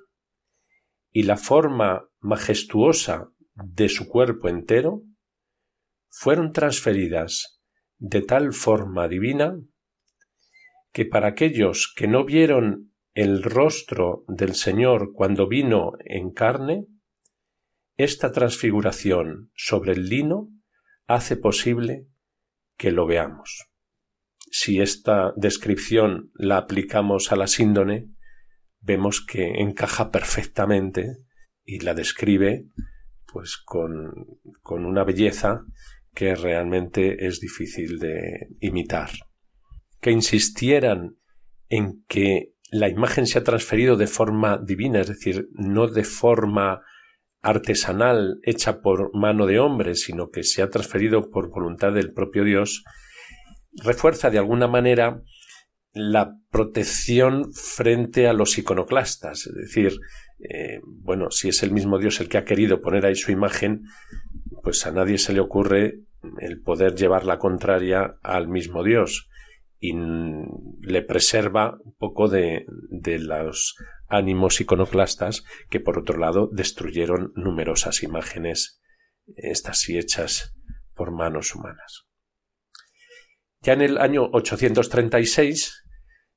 y 1.13 1.25
la 1.25 1.37
forma 1.37 2.09
majestuosa 2.21 3.31
de 3.55 3.89
su 3.89 4.09
cuerpo 4.09 4.49
entero 4.49 5.03
fueron 6.09 6.53
transferidas 6.53 7.61
de 7.99 8.23
tal 8.23 8.53
forma 8.53 9.09
divina 9.09 9.59
que 10.93 11.05
para 11.05 11.29
aquellos 11.29 11.93
que 11.95 12.09
no 12.09 12.25
vieron 12.25 12.93
el 13.15 13.43
rostro 13.43 14.25
del 14.29 14.55
Señor 14.55 15.13
cuando 15.13 15.47
vino 15.49 15.93
en 16.05 16.31
carne, 16.31 16.87
esta 17.97 18.33
transfiguración 18.33 19.51
sobre 19.55 19.93
el 19.93 20.09
lino 20.09 20.49
hace 21.07 21.37
posible 21.37 22.07
que 22.77 22.93
lo 22.93 23.07
veamos. 23.07 23.67
Si 24.51 24.81
esta 24.81 25.33
descripción 25.37 26.31
la 26.35 26.57
aplicamos 26.57 27.31
a 27.31 27.37
la 27.37 27.47
síndone, 27.47 28.09
vemos 28.81 29.25
que 29.25 29.61
encaja 29.61 30.11
perfectamente 30.11 31.19
y 31.65 31.81
la 31.81 31.95
describe 31.95 32.67
pues 33.33 33.57
con, 33.57 34.13
con 34.63 34.85
una 34.85 35.05
belleza 35.05 35.63
que 36.15 36.35
realmente 36.35 37.27
es 37.27 37.41
difícil 37.41 37.99
de 37.99 38.49
imitar. 38.61 39.11
Que 40.01 40.11
insistieran 40.11 41.17
en 41.69 42.05
que 42.09 42.55
la 42.71 42.89
imagen 42.89 43.27
se 43.27 43.39
ha 43.39 43.45
transferido 43.45 43.97
de 43.97 44.07
forma 44.07 44.59
divina, 44.59 45.01
es 45.01 45.09
decir, 45.09 45.49
no 45.53 45.87
de 45.87 46.05
forma 46.05 46.83
artesanal 47.43 48.39
hecha 48.43 48.81
por 48.81 49.15
mano 49.15 49.47
de 49.47 49.59
hombre, 49.59 49.95
sino 49.95 50.31
que 50.31 50.43
se 50.43 50.63
ha 50.63 50.71
transferido 50.71 51.31
por 51.31 51.51
voluntad 51.51 51.93
del 51.93 52.13
propio 52.13 52.45
Dios, 52.45 52.85
refuerza 53.83 54.31
de 54.31 54.39
alguna 54.39 54.67
manera 54.67 55.23
la 55.93 56.37
protección 56.51 57.53
frente 57.53 58.29
a 58.29 58.33
los 58.33 58.57
iconoclastas, 58.59 59.47
es 59.47 59.55
decir, 59.55 59.93
eh, 60.39 60.81
bueno, 60.85 61.31
si 61.31 61.49
es 61.49 61.63
el 61.63 61.73
mismo 61.73 61.99
Dios 61.99 62.21
el 62.21 62.29
que 62.29 62.39
ha 62.39 62.45
querido 62.45 62.81
poner 62.81 63.07
ahí 63.07 63.17
su 63.17 63.33
imagen, 63.33 63.83
pues 64.63 64.87
a 64.87 64.93
nadie 64.93 65.19
se 65.19 65.33
le 65.33 65.41
ocurre 65.41 66.01
el 66.39 66.61
poder 66.61 66.95
llevar 66.95 67.25
la 67.25 67.39
contraria 67.39 68.19
al 68.23 68.49
mismo 68.49 68.85
Dios 68.85 69.29
y 69.79 69.95
le 70.83 71.03
preserva 71.03 71.79
un 71.83 71.95
poco 71.95 72.29
de, 72.29 72.67
de 72.91 73.19
los 73.19 73.77
ánimos 74.09 74.61
iconoclastas 74.61 75.45
que 75.71 75.81
por 75.81 75.99
otro 75.99 76.19
lado 76.19 76.51
destruyeron 76.53 77.33
numerosas 77.35 78.03
imágenes, 78.03 78.83
estas 79.37 79.81
sí 79.81 79.97
hechas 79.97 80.55
por 80.95 81.13
manos 81.13 81.55
humanas. 81.55 82.10
Ya 83.63 83.75
en 83.75 83.83
el 83.83 83.99
año 83.99 84.31
836 84.33 85.85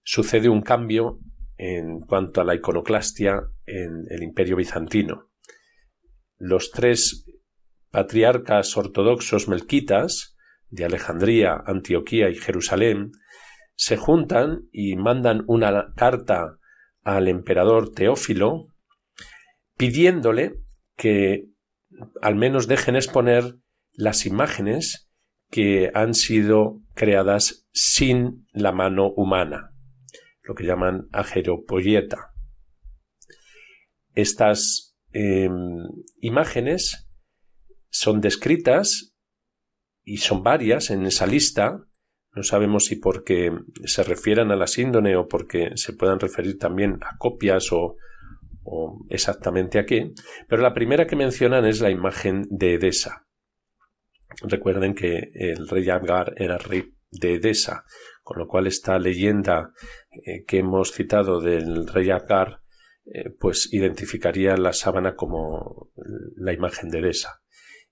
sucede 0.03 0.49
un 0.49 0.61
cambio 0.61 1.19
en 1.57 2.01
cuanto 2.01 2.41
a 2.41 2.43
la 2.43 2.55
iconoclastia 2.55 3.41
en 3.65 4.03
el 4.09 4.23
imperio 4.23 4.57
bizantino. 4.57 5.29
Los 6.37 6.71
tres 6.71 7.25
patriarcas 7.91 8.75
ortodoxos 8.75 9.47
melquitas 9.47 10.35
de 10.69 10.83
Alejandría, 10.83 11.63
Antioquía 11.65 12.29
y 12.29 12.35
Jerusalén 12.35 13.11
se 13.75 13.95
juntan 13.95 14.67
y 14.73 14.97
mandan 14.97 15.43
una 15.47 15.93
carta 15.95 16.57
al 17.03 17.29
emperador 17.29 17.91
Teófilo 17.91 18.67
pidiéndole 19.77 20.55
que 20.97 21.45
al 22.21 22.35
menos 22.35 22.67
dejen 22.67 22.97
exponer 22.97 23.55
las 23.93 24.25
imágenes 24.25 25.09
que 25.53 25.91
han 25.93 26.15
sido 26.15 26.81
creadas 26.95 27.67
sin 27.71 28.47
la 28.53 28.71
mano 28.71 29.11
humana, 29.11 29.71
lo 30.41 30.55
que 30.55 30.65
llaman 30.65 31.09
ajeropoyeta. 31.11 32.33
Estas 34.15 34.95
em, 35.11 35.83
imágenes 36.21 37.07
son 37.89 38.19
descritas 38.19 39.15
y 40.03 40.17
son 40.17 40.41
varias 40.41 40.89
en 40.89 41.05
esa 41.05 41.27
lista 41.27 41.87
no 42.35 42.41
sabemos 42.41 42.85
si 42.85 42.95
porque 42.95 43.51
se 43.85 44.03
refieran 44.03 44.51
a 44.51 44.55
la 44.55 44.67
síndone 44.67 45.15
o 45.15 45.27
porque 45.27 45.71
se 45.75 45.93
puedan 45.93 46.19
referir 46.19 46.57
también 46.57 46.97
a 47.01 47.17
copias 47.17 47.71
o, 47.71 47.97
exactamente 49.09 49.77
a 49.77 49.85
qué, 49.85 50.13
pero 50.47 50.61
la 50.61 50.73
primera 50.73 51.05
que 51.05 51.17
mencionan 51.17 51.65
es 51.65 51.81
la 51.81 51.91
imagen 51.91 52.47
de 52.49 52.75
Edesa. 52.75 53.22
Recuerden 54.41 54.95
que 54.95 55.29
el 55.33 55.67
rey 55.67 55.89
Agar 55.89 56.33
era 56.37 56.57
rey 56.57 56.93
de 57.11 57.35
Edesa, 57.35 57.85
con 58.23 58.39
lo 58.39 58.47
cual 58.47 58.67
esta 58.67 58.97
leyenda 58.97 59.71
eh, 60.11 60.43
que 60.45 60.59
hemos 60.59 60.91
citado 60.91 61.39
del 61.39 61.87
rey 61.87 62.09
Agar 62.09 62.61
eh, 63.05 63.29
pues 63.37 63.71
identificaría 63.73 64.55
la 64.55 64.73
sábana 64.73 65.15
como 65.15 65.91
la 66.35 66.53
imagen 66.53 66.89
de 66.89 66.99
Edesa. 66.99 67.41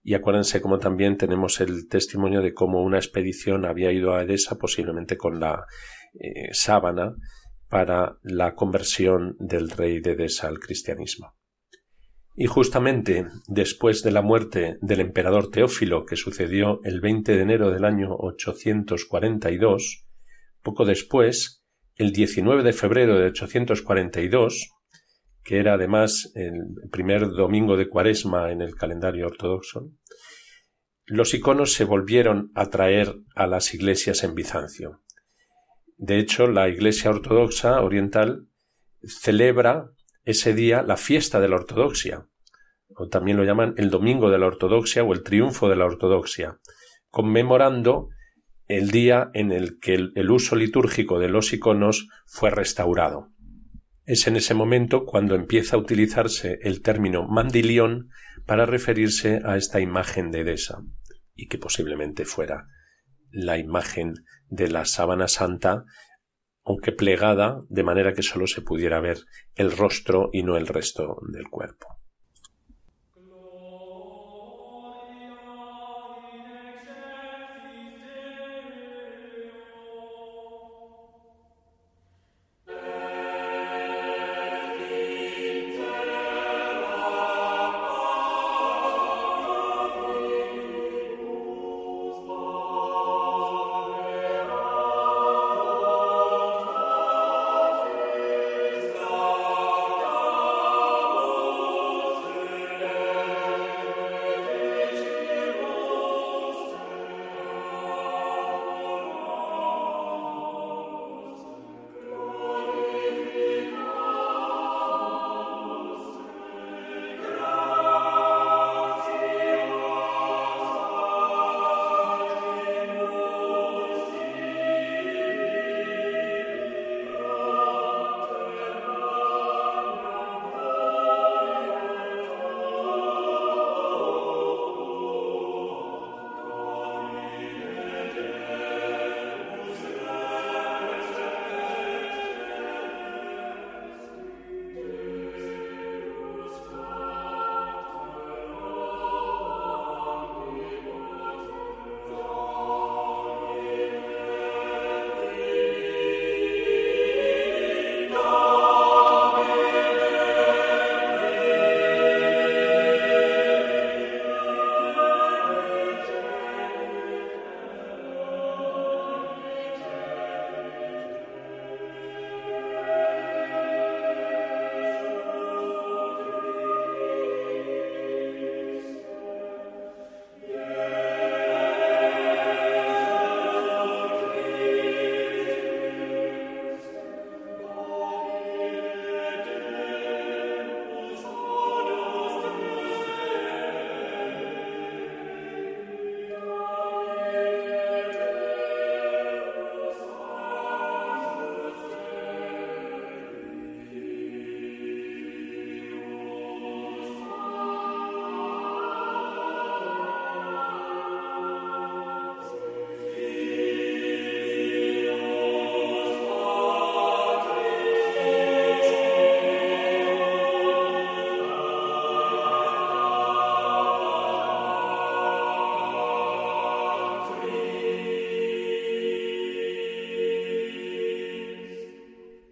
Y 0.04 0.15
acuérdense 0.15 0.62
como 0.62 0.80
también 0.80 1.17
tenemos 1.17 1.60
el 1.60 1.88
testimonio 1.88 2.41
de 2.41 2.54
cómo 2.54 2.82
una 2.82 2.97
expedición 2.97 3.65
había 3.65 3.91
ido 3.91 4.15
a 4.15 4.23
Edesa 4.23 4.58
posiblemente 4.58 5.17
con 5.17 5.39
la 5.39 5.65
eh, 6.13 6.54
sábana 6.54 7.15
para 7.67 8.17
la 8.23 8.56
conversión 8.56 9.36
del 9.39 9.69
rey 9.69 9.99
de 9.99 10.13
Edesa 10.13 10.47
al 10.47 10.60
cristianismo. 10.60 11.36
Y 12.36 12.46
justamente 12.46 13.26
después 13.48 14.04
de 14.04 14.12
la 14.12 14.22
muerte 14.22 14.78
del 14.82 15.02
emperador 15.02 15.52
Teófilo, 15.52 16.06
que 16.06 16.15
sucedió 16.15 16.80
el 16.84 17.02
20 17.02 17.36
de 17.36 17.41
enero 17.41 17.72
del 17.72 17.86
año 17.86 18.15
842, 18.17 20.06
poco 20.62 20.86
después, 20.86 21.63
el 21.96 22.13
19 22.13 22.63
de 22.63 22.74
febrero 22.74 23.20
de 23.20 23.28
842, 23.28 24.72
que 25.44 25.60
era 25.60 25.74
además 25.74 26.32
el 26.36 26.89
primer 26.91 27.30
domingo 27.30 27.76
de 27.76 27.89
cuaresma 27.89 28.52
en 28.52 28.62
el 28.62 28.76
calendario 28.76 29.26
ortodoxo, 29.26 29.91
los 31.06 31.34
iconos 31.34 31.74
se 31.74 31.84
volvieron 31.84 32.52
a 32.56 32.70
traer 32.70 33.15
a 33.36 33.48
las 33.48 33.74
iglesias 33.74 34.24
en 34.24 34.36
Bizancio. 34.36 35.02
De 35.98 36.17
hecho, 36.20 36.48
la 36.48 36.70
Iglesia 36.70 37.12
Ortodoxa 37.12 37.82
Oriental 37.82 38.48
celebra 39.04 39.91
ese 40.23 40.53
día 40.53 40.84
la 40.84 40.97
fiesta 40.97 41.39
de 41.39 41.49
la 41.49 41.55
ortodoxia, 41.55 42.27
o 42.95 43.07
también 43.07 43.38
lo 43.38 43.43
llaman 43.43 43.73
el 43.77 43.89
Domingo 43.89 44.29
de 44.29 44.38
la 44.38 44.47
Ortodoxia 44.47 45.03
o 45.03 45.13
el 45.13 45.23
Triunfo 45.23 45.69
de 45.69 45.75
la 45.75 45.86
Ortodoxia, 45.86 46.60
conmemorando 47.10 48.10
el 48.67 48.91
día 48.91 49.29
en 49.34 49.51
el 49.51 49.79
que 49.79 49.95
el, 49.95 50.31
uso 50.31 50.55
litúrgico 50.55 51.19
de 51.19 51.29
los 51.29 51.51
iconos 51.51 52.07
fue 52.25 52.49
restaurado. 52.49 53.29
Es 54.05 54.27
en 54.27 54.36
ese 54.36 54.53
momento 54.53 55.05
cuando 55.05 55.36
empieza 55.36 55.75
a 55.75 55.79
utilizarse 55.79 56.60
el 56.62 56.81
término 56.81 57.27
mandilión 57.27 58.10
para 58.45 58.65
referirse 58.65 59.41
a 59.45 59.57
esta 59.57 59.81
imagen 59.81 60.31
de 60.31 60.41
Edesa, 60.41 60.84
y 61.36 61.47
que 61.47 61.57
posiblemente 61.57 62.25
fuera 62.25 62.67
la 63.29 63.57
imagen 63.57 64.13
de 64.47 64.69
la 64.69 64.86
sábana 64.86 65.27
santa, 65.27 65.86
aunque 66.63 66.91
plegada 66.91 67.62
de 67.69 67.84
manera 67.84 68.13
que 68.13 68.24
sólo 68.24 68.47
se 68.47 68.62
pudiera 68.62 69.00
ver 69.00 69.19
el 69.56 69.76
rostro 69.76 70.30
y 70.32 70.43
no 70.43 70.58
el 70.58 70.67
resto 70.67 71.17
del 71.28 71.50
cuerpo. 71.50 72.01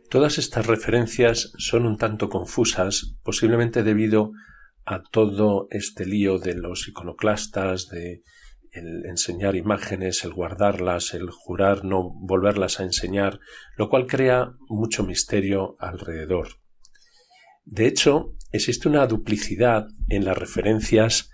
Todas 0.09 0.39
estas 0.39 0.65
referencias 0.65 1.53
son 1.57 1.85
un 1.85 1.97
tanto 1.97 2.29
confusas, 2.29 3.15
posiblemente 3.21 3.83
debido 3.83 4.31
a 4.83 5.03
todo 5.03 5.67
este 5.69 6.05
lío 6.05 6.39
de 6.39 6.55
los 6.55 6.87
iconoclastas, 6.87 7.89
de 7.89 8.23
el 8.71 9.05
enseñar 9.05 9.55
imágenes, 9.55 10.23
el 10.23 10.33
guardarlas, 10.33 11.13
el 11.13 11.29
jurar 11.29 11.85
no 11.85 12.11
volverlas 12.11 12.79
a 12.79 12.83
enseñar, 12.83 13.39
lo 13.77 13.89
cual 13.89 14.07
crea 14.07 14.53
mucho 14.67 15.03
misterio 15.03 15.75
alrededor. 15.79 16.59
De 17.65 17.85
hecho, 17.85 18.33
existe 18.51 18.89
una 18.89 19.05
duplicidad 19.05 19.87
en 20.07 20.25
las 20.25 20.37
referencias 20.37 21.29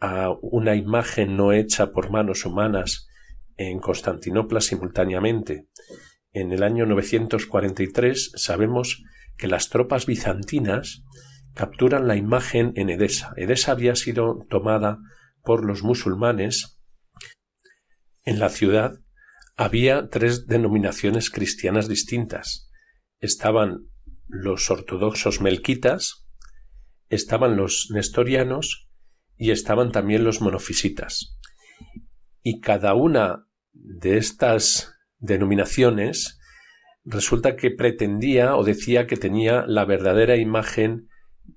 a 0.00 0.30
una 0.42 0.74
imagen 0.74 1.36
no 1.36 1.52
hecha 1.52 1.92
por 1.92 2.10
manos 2.10 2.44
humanas 2.44 3.06
en 3.56 3.78
Constantinopla 3.78 4.60
simultáneamente. 4.60 5.68
En 6.36 6.52
el 6.52 6.62
año 6.62 6.84
943 6.84 8.32
sabemos 8.34 9.02
que 9.38 9.48
las 9.48 9.70
tropas 9.70 10.04
bizantinas 10.04 11.02
capturan 11.54 12.06
la 12.06 12.16
imagen 12.16 12.74
en 12.76 12.90
Edesa. 12.90 13.32
Edesa 13.38 13.72
había 13.72 13.96
sido 13.96 14.44
tomada 14.50 14.98
por 15.42 15.64
los 15.64 15.82
musulmanes. 15.82 16.78
En 18.22 18.38
la 18.38 18.50
ciudad 18.50 19.00
había 19.56 20.10
tres 20.10 20.46
denominaciones 20.46 21.30
cristianas 21.30 21.88
distintas. 21.88 22.68
Estaban 23.18 23.86
los 24.26 24.70
ortodoxos 24.70 25.40
melquitas, 25.40 26.26
estaban 27.08 27.56
los 27.56 27.88
nestorianos 27.94 28.90
y 29.38 29.52
estaban 29.52 29.90
también 29.90 30.22
los 30.22 30.42
monofisitas. 30.42 31.38
Y 32.42 32.60
cada 32.60 32.92
una 32.92 33.46
de 33.72 34.18
estas 34.18 34.95
denominaciones 35.18 36.38
resulta 37.04 37.56
que 37.56 37.70
pretendía 37.70 38.56
o 38.56 38.64
decía 38.64 39.06
que 39.06 39.16
tenía 39.16 39.64
la 39.66 39.84
verdadera 39.84 40.36
imagen 40.36 41.08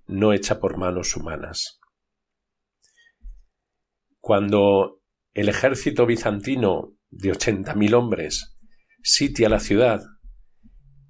no 0.05 0.33
hecha 0.33 0.59
por 0.59 0.77
manos 0.77 1.15
humanas. 1.15 1.79
Cuando 4.19 5.01
el 5.33 5.49
ejército 5.49 6.05
bizantino 6.05 6.95
de 7.09 7.31
ochenta 7.31 7.73
mil 7.73 7.95
hombres 7.95 8.57
sitia 9.01 9.49
la 9.49 9.59
ciudad 9.59 10.01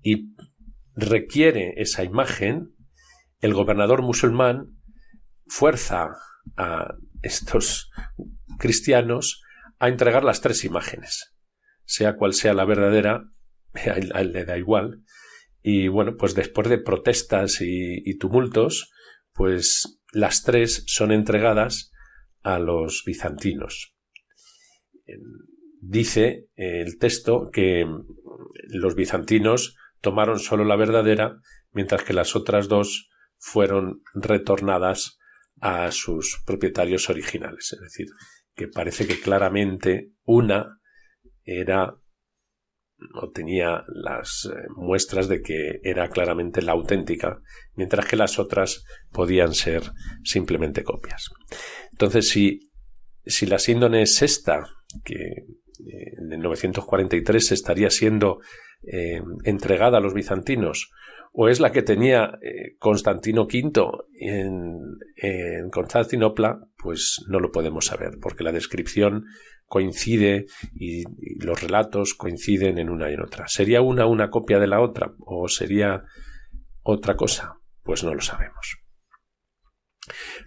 y 0.01 0.33
requiere 0.95 1.73
esa 1.77 2.03
imagen, 2.03 2.75
el 3.41 3.53
gobernador 3.53 4.01
musulmán 4.01 4.79
fuerza 5.47 6.11
a 6.55 6.93
estos 7.21 7.89
cristianos 8.57 9.41
a 9.79 9.89
entregar 9.89 10.23
las 10.23 10.41
tres 10.41 10.63
imágenes. 10.63 11.35
Sea 11.89 12.15
cual 12.17 12.33
sea 12.33 12.53
la 12.53 12.65
verdadera, 12.65 13.23
a 13.73 14.21
él, 14.21 14.31
le 14.31 14.45
da 14.45 14.59
igual. 14.59 15.03
Y 15.63 15.87
bueno, 15.87 16.15
pues 16.17 16.35
después 16.35 16.69
de 16.69 16.77
protestas 16.77 17.61
y, 17.61 18.07
y 18.07 18.17
tumultos, 18.19 18.91
pues 19.33 19.99
las 20.13 20.43
tres 20.43 20.83
son 20.85 21.11
entregadas 21.11 21.91
a 22.43 22.59
los 22.59 23.01
bizantinos. 23.05 23.95
Dice 25.81 26.47
el 26.55 26.99
texto 26.99 27.49
que 27.51 27.85
los 28.67 28.93
bizantinos 28.93 29.75
tomaron 29.99 30.37
solo 30.37 30.65
la 30.65 30.75
verdadera, 30.75 31.39
mientras 31.71 32.03
que 32.03 32.13
las 32.13 32.35
otras 32.35 32.67
dos 32.67 33.09
fueron 33.37 34.03
retornadas 34.13 35.17
a 35.59 35.91
sus 35.91 36.43
propietarios 36.45 37.09
originales. 37.09 37.73
Es 37.73 37.79
decir, 37.79 38.07
que 38.53 38.67
parece 38.67 39.07
que 39.07 39.19
claramente 39.19 40.11
una 40.23 40.78
era 41.57 41.95
o 43.13 43.31
tenía 43.31 43.83
las 43.87 44.49
eh, 44.51 44.67
muestras 44.75 45.27
de 45.29 45.41
que 45.41 45.79
era 45.83 46.09
claramente 46.09 46.61
la 46.61 46.73
auténtica, 46.73 47.41
mientras 47.75 48.05
que 48.05 48.17
las 48.17 48.39
otras 48.39 48.83
podían 49.11 49.53
ser 49.53 49.83
simplemente 50.23 50.83
copias. 50.83 51.29
Entonces, 51.91 52.29
si, 52.29 52.71
si 53.25 53.45
la 53.45 53.59
síndone 53.59 54.01
es 54.01 54.21
esta, 54.21 54.67
que 55.03 55.15
eh, 55.15 56.13
en 56.21 56.33
el 56.33 56.39
943 56.41 57.53
estaría 57.53 57.89
siendo 57.89 58.39
eh, 58.83 59.21
entregada 59.43 59.99
a 59.99 60.01
los 60.01 60.13
bizantinos, 60.13 60.91
o 61.31 61.47
es 61.47 61.59
la 61.59 61.71
que 61.71 61.83
tenía 61.83 62.39
Constantino 62.79 63.43
V 63.43 63.71
en, 64.19 64.79
en, 65.15 65.69
Constantinopla, 65.69 66.59
pues 66.75 67.23
no 67.29 67.39
lo 67.39 67.51
podemos 67.51 67.85
saber, 67.85 68.17
porque 68.19 68.43
la 68.43 68.51
descripción 68.51 69.25
coincide 69.69 70.47
y, 70.73 71.03
los 71.41 71.61
relatos 71.61 72.13
coinciden 72.13 72.77
en 72.77 72.89
una 72.89 73.09
y 73.09 73.13
en 73.13 73.21
otra. 73.21 73.47
¿Sería 73.47 73.81
una 73.81 74.05
una 74.05 74.29
copia 74.29 74.59
de 74.59 74.67
la 74.67 74.81
otra 74.81 75.13
o 75.19 75.47
sería 75.47 76.03
otra 76.83 77.15
cosa? 77.15 77.53
Pues 77.83 78.03
no 78.03 78.13
lo 78.13 78.21
sabemos. 78.21 78.79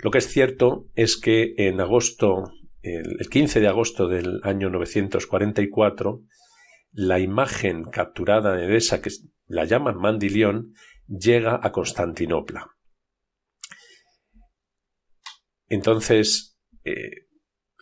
Lo 0.00 0.10
que 0.10 0.18
es 0.18 0.28
cierto 0.28 0.90
es 0.94 1.16
que 1.16 1.54
en 1.56 1.80
agosto, 1.80 2.44
el, 2.82 3.16
el 3.18 3.28
15 3.30 3.60
de 3.60 3.68
agosto 3.68 4.08
del 4.08 4.40
año 4.42 4.68
944, 4.68 6.20
la 6.90 7.18
imagen 7.18 7.84
capturada 7.84 8.52
en 8.54 8.70
Edesa, 8.70 9.00
que 9.00 9.10
la 9.46 9.64
llaman 9.64 9.96
Mandilión, 9.96 10.74
llega 11.06 11.58
a 11.62 11.72
Constantinopla. 11.72 12.76
Entonces, 15.68 16.58
eh, 16.84 17.28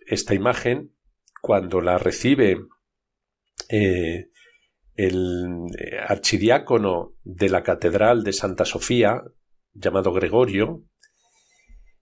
esta 0.07 0.35
imagen, 0.35 0.95
cuando 1.41 1.81
la 1.81 1.99
recibe 1.99 2.57
eh, 3.69 4.31
el 4.95 5.67
eh, 5.79 5.97
archidiácono 6.07 7.15
de 7.23 7.49
la 7.49 7.63
Catedral 7.63 8.23
de 8.23 8.33
Santa 8.33 8.65
Sofía, 8.65 9.23
llamado 9.73 10.13
Gregorio, 10.13 10.85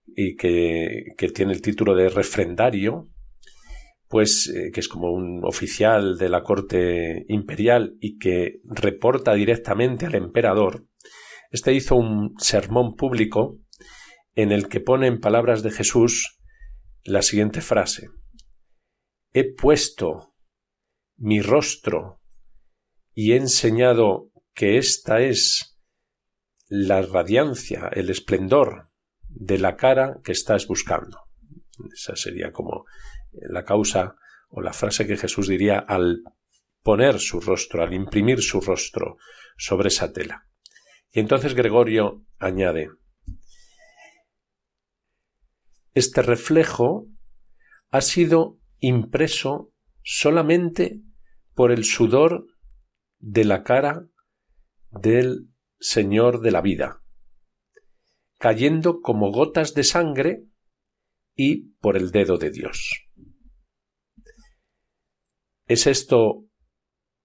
y 0.07 0.35
que, 0.35 1.15
tiene 1.33 1.53
el 1.53 1.61
título 1.61 1.95
de 1.95 2.09
refrendario, 2.09 3.09
pues 4.07 4.51
eh, 4.53 4.71
que 4.73 4.79
es 4.79 4.87
como 4.87 5.11
un 5.11 5.45
oficial 5.45 6.17
de 6.17 6.29
la 6.29 6.41
corte 6.41 7.25
imperial 7.29 7.95
y 7.99 8.17
que 8.17 8.59
reporta 8.65 9.33
directamente 9.35 10.07
al 10.07 10.15
emperador, 10.15 10.85
este 11.51 11.73
hizo 11.73 11.95
un 11.95 12.33
sermón 12.37 12.95
público 12.95 13.59
en 14.35 14.51
el 14.51 14.67
que 14.67 14.79
pone 14.79 15.07
en 15.07 15.19
palabras 15.19 15.63
de 15.63 15.71
Jesús 15.71 16.39
la 17.03 17.21
siguiente 17.21 17.61
frase 17.61 18.09
He 19.31 19.53
puesto 19.53 20.33
mi 21.17 21.41
rostro 21.41 22.21
y 23.13 23.33
he 23.33 23.35
enseñado 23.35 24.31
que 24.53 24.77
esta 24.77 25.21
es 25.21 25.77
la 26.67 27.01
radiancia, 27.01 27.89
el 27.93 28.09
esplendor 28.09 28.89
de 29.27 29.59
la 29.59 29.75
cara 29.75 30.19
que 30.23 30.31
estás 30.31 30.67
buscando. 30.67 31.19
Esa 31.93 32.15
sería 32.15 32.51
como 32.51 32.85
la 33.31 33.63
causa 33.63 34.15
o 34.49 34.61
la 34.61 34.73
frase 34.73 35.05
que 35.05 35.17
Jesús 35.17 35.47
diría 35.47 35.79
al 35.79 36.23
poner 36.81 37.19
su 37.19 37.39
rostro, 37.39 37.83
al 37.83 37.93
imprimir 37.93 38.41
su 38.41 38.61
rostro 38.61 39.17
sobre 39.57 39.89
esa 39.89 40.11
tela. 40.11 40.47
Y 41.11 41.19
entonces 41.19 41.53
Gregorio 41.53 42.25
añade, 42.37 42.89
este 45.93 46.21
reflejo 46.21 47.07
ha 47.91 48.01
sido 48.01 48.58
impreso 48.79 49.71
solamente 50.03 51.01
por 51.53 51.71
el 51.71 51.83
sudor 51.83 52.47
de 53.19 53.45
la 53.45 53.63
cara 53.63 54.07
del 54.91 55.49
Señor 55.79 56.41
de 56.41 56.51
la 56.51 56.61
vida, 56.61 57.01
cayendo 58.37 59.01
como 59.01 59.31
gotas 59.31 59.73
de 59.73 59.83
sangre 59.83 60.45
y 61.35 61.73
por 61.79 61.95
el 61.95 62.11
dedo 62.11 62.37
de 62.37 62.51
Dios. 62.51 63.07
¿Es 65.67 65.85
esto 65.85 66.45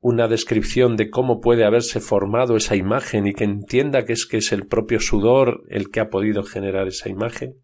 una 0.00 0.28
descripción 0.28 0.96
de 0.96 1.08
cómo 1.08 1.40
puede 1.40 1.64
haberse 1.64 1.98
formado 1.98 2.56
esa 2.56 2.76
imagen 2.76 3.26
y 3.26 3.32
que 3.32 3.44
entienda 3.44 4.04
que 4.04 4.12
es 4.12 4.26
que 4.26 4.36
es 4.36 4.52
el 4.52 4.66
propio 4.66 5.00
sudor 5.00 5.62
el 5.70 5.90
que 5.90 6.00
ha 6.00 6.10
podido 6.10 6.42
generar 6.42 6.86
esa 6.86 7.08
imagen? 7.08 7.54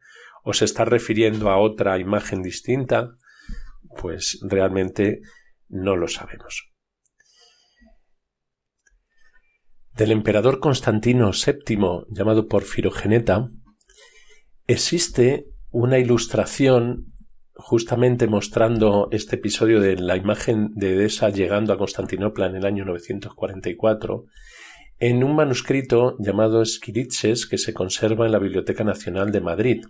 ¿O 0.42 0.55
se 0.55 0.64
está 0.64 0.87
refiriendo 0.87 1.50
a 1.50 1.59
otra 1.59 1.98
imagen 1.98 2.40
distinta? 2.40 3.11
Pues 3.96 4.38
realmente 4.42 5.20
no 5.68 5.96
lo 5.96 6.09
sabemos. 6.09 6.70
Del 9.92 10.12
emperador 10.12 10.61
Constantino 10.61 11.31
VII, 11.33 12.07
llamado 12.11 12.48
Porfirogeneta, 12.48 13.48
existe 14.66 15.46
una 15.70 15.98
ilustración 15.98 17.12
justamente 17.55 18.26
mostrando 18.26 19.09
este 19.11 19.37
episodio 19.37 19.81
de 19.81 19.96
la 19.96 20.16
imagen 20.16 20.70
de 20.74 20.94
Edesa 20.94 21.29
llegando 21.29 21.72
a 21.72 21.79
Constantinopla 21.79 22.46
en 22.46 22.57
el 22.57 22.64
año 22.64 22.85
944 22.85 24.24
en 24.98 25.24
un 25.24 25.35
manuscrito 25.35 26.16
llamado 26.18 26.62
Esquiliches 26.62 27.46
que 27.46 27.59
se 27.59 27.72
conserva 27.72 28.26
en 28.26 28.33
la 28.33 28.38
Biblioteca 28.38 28.85
Nacional 28.85 29.33
de 29.33 29.40
Madrid. 29.40 29.85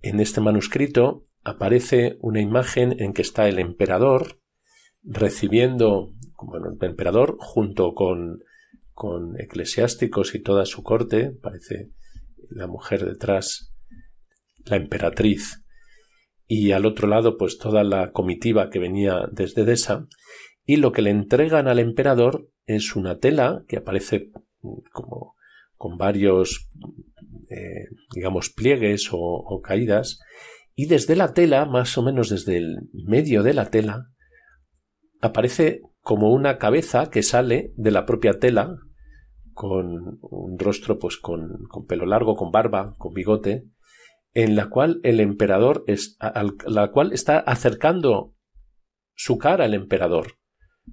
En 0.00 0.20
este 0.20 0.40
manuscrito 0.40 1.26
aparece 1.48 2.18
una 2.20 2.40
imagen 2.40 3.00
en 3.00 3.12
que 3.12 3.22
está 3.22 3.48
el 3.48 3.58
emperador 3.58 4.40
recibiendo, 5.02 6.12
bueno, 6.42 6.68
el 6.70 6.86
emperador 6.86 7.36
junto 7.38 7.94
con 7.94 8.40
con 8.98 9.40
eclesiásticos 9.40 10.34
y 10.34 10.42
toda 10.42 10.66
su 10.66 10.82
corte, 10.82 11.30
parece 11.30 11.92
la 12.50 12.66
mujer 12.66 13.04
detrás, 13.04 13.72
la 14.64 14.74
emperatriz, 14.74 15.64
y 16.48 16.72
al 16.72 16.84
otro 16.84 17.06
lado 17.06 17.38
pues 17.38 17.58
toda 17.58 17.84
la 17.84 18.10
comitiva 18.10 18.70
que 18.70 18.80
venía 18.80 19.28
desde 19.30 19.64
Desa, 19.64 20.08
y 20.64 20.78
lo 20.78 20.90
que 20.90 21.02
le 21.02 21.10
entregan 21.10 21.68
al 21.68 21.78
emperador 21.78 22.50
es 22.66 22.96
una 22.96 23.20
tela 23.20 23.62
que 23.68 23.76
aparece 23.76 24.32
como 24.90 25.36
con 25.76 25.96
varios 25.96 26.68
eh, 27.50 27.86
digamos 28.12 28.50
pliegues 28.50 29.12
o, 29.12 29.18
o 29.20 29.60
caídas 29.62 30.18
y 30.78 30.86
desde 30.86 31.16
la 31.16 31.34
tela 31.34 31.66
más 31.66 31.98
o 31.98 32.04
menos 32.04 32.30
desde 32.30 32.56
el 32.56 32.88
medio 32.92 33.42
de 33.42 33.52
la 33.52 33.68
tela 33.68 34.12
aparece 35.20 35.80
como 35.98 36.30
una 36.30 36.56
cabeza 36.56 37.10
que 37.10 37.24
sale 37.24 37.72
de 37.74 37.90
la 37.90 38.06
propia 38.06 38.38
tela 38.38 38.76
con 39.54 40.20
un 40.20 40.56
rostro 40.56 41.00
pues 41.00 41.16
con, 41.16 41.64
con 41.68 41.84
pelo 41.84 42.06
largo, 42.06 42.36
con 42.36 42.52
barba, 42.52 42.94
con 42.96 43.12
bigote, 43.12 43.64
en 44.34 44.54
la 44.54 44.70
cual 44.70 45.00
el 45.02 45.18
emperador 45.18 45.82
es, 45.88 46.16
la 46.64 46.92
cual 46.92 47.12
está 47.12 47.40
acercando 47.40 48.36
su 49.16 49.36
cara 49.36 49.64
al 49.64 49.74
emperador, 49.74 50.34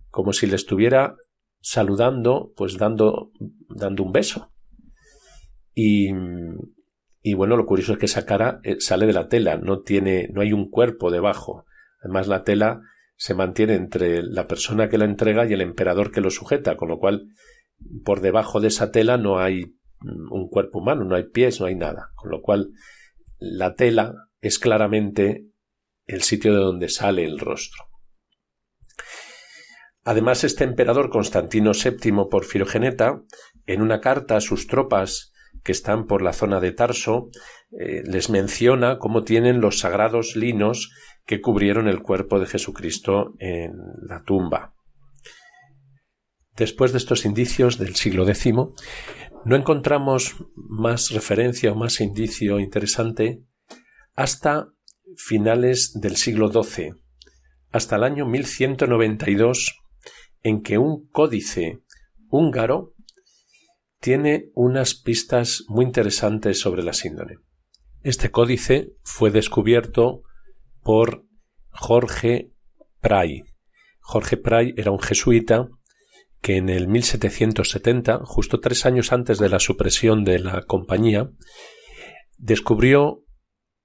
como 0.10 0.34
si 0.34 0.48
le 0.48 0.56
estuviera 0.56 1.16
saludando, 1.62 2.52
pues 2.56 2.80
dando, 2.80 3.30
dando 3.70 4.02
un 4.02 4.12
beso. 4.12 4.52
Y, 5.76 6.10
y 7.28 7.34
bueno, 7.34 7.58
lo 7.58 7.66
curioso 7.66 7.94
es 7.94 7.98
que 7.98 8.06
esa 8.06 8.24
cara 8.24 8.60
eh, 8.62 8.76
sale 8.78 9.08
de 9.08 9.14
la 9.14 9.28
tela, 9.28 9.58
no 9.58 9.82
tiene, 9.82 10.30
no 10.32 10.42
hay 10.42 10.54
un 10.54 10.70
cuerpo 10.70 11.10
debajo. 11.10 11.66
Además, 12.04 12.28
la 12.28 12.44
tela 12.44 12.82
se 13.16 13.34
mantiene 13.34 13.74
entre 13.74 14.22
la 14.22 14.46
persona 14.46 14.90
que 14.90 15.00
la 15.00 15.06
entrega 15.06 15.48
y 15.48 15.54
el 15.54 15.62
emperador 15.62 16.12
que 16.12 16.22
lo 16.22 16.30
sujeta, 16.30 16.78
con 16.78 16.88
lo 16.88 17.00
cual 17.00 17.30
por 18.04 18.22
debajo 18.22 18.62
de 18.62 18.68
esa 18.68 18.92
tela 18.92 19.18
no 19.18 19.40
hay 19.40 19.76
mm, 20.02 20.32
un 20.32 20.50
cuerpo 20.50 20.78
humano, 20.78 21.04
no 21.04 21.16
hay 21.16 21.24
pies, 21.24 21.60
no 21.60 21.66
hay 21.66 21.74
nada, 21.74 22.12
con 22.14 22.30
lo 22.30 22.44
cual 22.44 22.74
la 23.40 23.74
tela 23.74 24.30
es 24.40 24.60
claramente 24.60 25.48
el 26.06 26.22
sitio 26.22 26.54
de 26.54 26.60
donde 26.60 26.90
sale 26.90 27.26
el 27.26 27.40
rostro. 27.40 27.86
Además, 30.04 30.44
este 30.44 30.64
emperador 30.64 31.10
Constantino 31.10 31.72
VII 31.72 32.28
Porfirogeneta, 32.30 33.24
en 33.66 33.82
una 33.82 34.00
carta 34.00 34.36
a 34.36 34.42
sus 34.42 34.68
tropas 34.68 35.32
que 35.64 35.72
están 35.72 36.06
por 36.06 36.22
la 36.22 36.34
zona 36.34 36.60
de 36.60 36.72
Tarso, 36.72 37.30
eh, 37.72 38.04
les 38.06 38.30
menciona 38.30 38.98
cómo 38.98 39.24
tienen 39.24 39.62
los 39.62 39.80
sagrados 39.80 40.36
linos 40.36 40.92
que 41.26 41.42
cubrieron 41.42 41.88
el 41.88 42.02
cuerpo 42.02 42.40
de 42.40 42.48
Jesucristo 42.48 43.34
en 43.40 43.74
la 44.08 44.24
tumba. 44.24 44.74
Después 46.56 46.92
de 46.92 47.00
estos 47.00 47.26
indicios 47.26 47.78
del 47.78 47.96
siglo 47.96 48.28
X, 48.28 48.54
no 49.46 49.56
encontramos 49.56 50.36
más 50.56 51.12
referencia 51.12 51.72
o 51.72 51.76
más 51.76 52.00
indicio 52.00 52.60
interesante 52.60 53.44
hasta 54.16 54.70
finales 55.18 56.00
del 56.00 56.16
siglo 56.16 56.50
XII, 56.52 56.94
hasta 57.72 57.98
el 57.98 58.04
año 58.04 58.26
1192, 58.26 59.80
en 60.44 60.62
que 60.62 60.78
un 60.78 61.08
códice 61.10 61.82
húngaro 62.30 62.95
tiene 64.06 64.52
unas 64.54 64.94
pistas 64.94 65.64
muy 65.68 65.84
interesantes 65.84 66.60
sobre 66.60 66.84
la 66.84 66.94
síndrome. 66.94 67.38
Este 68.04 68.30
códice 68.30 68.92
fue 69.02 69.32
descubierto 69.32 70.22
por 70.84 71.26
Jorge 71.72 72.52
Pray. 73.02 73.46
Jorge 74.02 74.38
Pray 74.38 74.76
era 74.78 74.92
un 74.92 75.00
jesuita 75.00 75.70
que 76.40 76.58
en 76.58 76.70
el 76.70 76.88
1770, 76.88 78.20
justo 78.26 78.60
tres 78.60 78.86
años 78.86 79.12
antes 79.12 79.40
de 79.40 79.50
la 79.50 79.60
supresión 79.60 80.24
de 80.24 80.38
la 80.38 80.62
compañía, 80.68 81.32
descubrió 82.38 83.24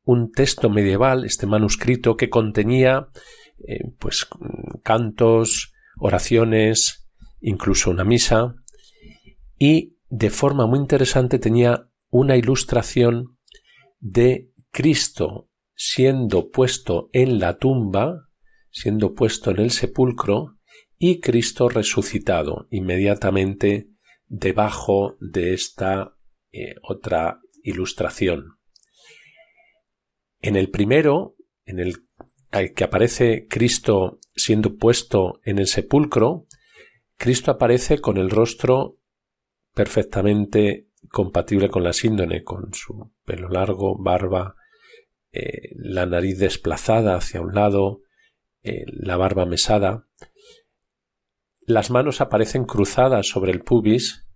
un 0.04 0.32
texto 0.32 0.68
medieval, 0.68 1.24
este 1.24 1.46
manuscrito, 1.46 2.18
que 2.18 2.28
contenía 2.28 3.08
eh, 3.66 3.90
pues 3.98 4.28
cantos, 4.82 5.72
oraciones, 5.96 7.08
incluso 7.40 7.90
una 7.90 8.04
misa, 8.04 8.54
y 9.58 9.96
de 10.10 10.30
forma 10.30 10.66
muy 10.66 10.80
interesante 10.80 11.38
tenía 11.38 11.88
una 12.10 12.36
ilustración 12.36 13.38
de 14.00 14.50
Cristo 14.72 15.48
siendo 15.74 16.50
puesto 16.50 17.08
en 17.12 17.38
la 17.38 17.58
tumba, 17.58 18.28
siendo 18.70 19.14
puesto 19.14 19.50
en 19.50 19.60
el 19.60 19.70
sepulcro, 19.70 20.58
y 20.98 21.20
Cristo 21.20 21.68
resucitado 21.68 22.66
inmediatamente 22.70 23.88
debajo 24.26 25.16
de 25.20 25.54
esta 25.54 26.16
eh, 26.52 26.74
otra 26.82 27.40
ilustración. 27.62 28.58
En 30.42 30.56
el 30.56 30.70
primero, 30.70 31.36
en 31.64 31.78
el 31.78 32.04
que 32.74 32.84
aparece 32.84 33.46
Cristo 33.48 34.18
siendo 34.34 34.76
puesto 34.76 35.40
en 35.44 35.58
el 35.58 35.68
sepulcro, 35.68 36.46
Cristo 37.16 37.50
aparece 37.52 38.00
con 38.00 38.16
el 38.16 38.28
rostro 38.28 38.99
perfectamente 39.74 40.88
compatible 41.08 41.68
con 41.68 41.82
la 41.82 41.92
síndone, 41.92 42.42
con 42.42 42.72
su 42.74 43.12
pelo 43.24 43.48
largo, 43.48 43.96
barba, 43.98 44.56
eh, 45.32 45.70
la 45.76 46.06
nariz 46.06 46.38
desplazada 46.38 47.16
hacia 47.16 47.40
un 47.40 47.54
lado, 47.54 48.02
eh, 48.62 48.84
la 48.86 49.16
barba 49.16 49.46
mesada, 49.46 50.06
las 51.60 51.90
manos 51.90 52.20
aparecen 52.20 52.64
cruzadas 52.64 53.28
sobre 53.28 53.52
el 53.52 53.62
pubis 53.62 54.26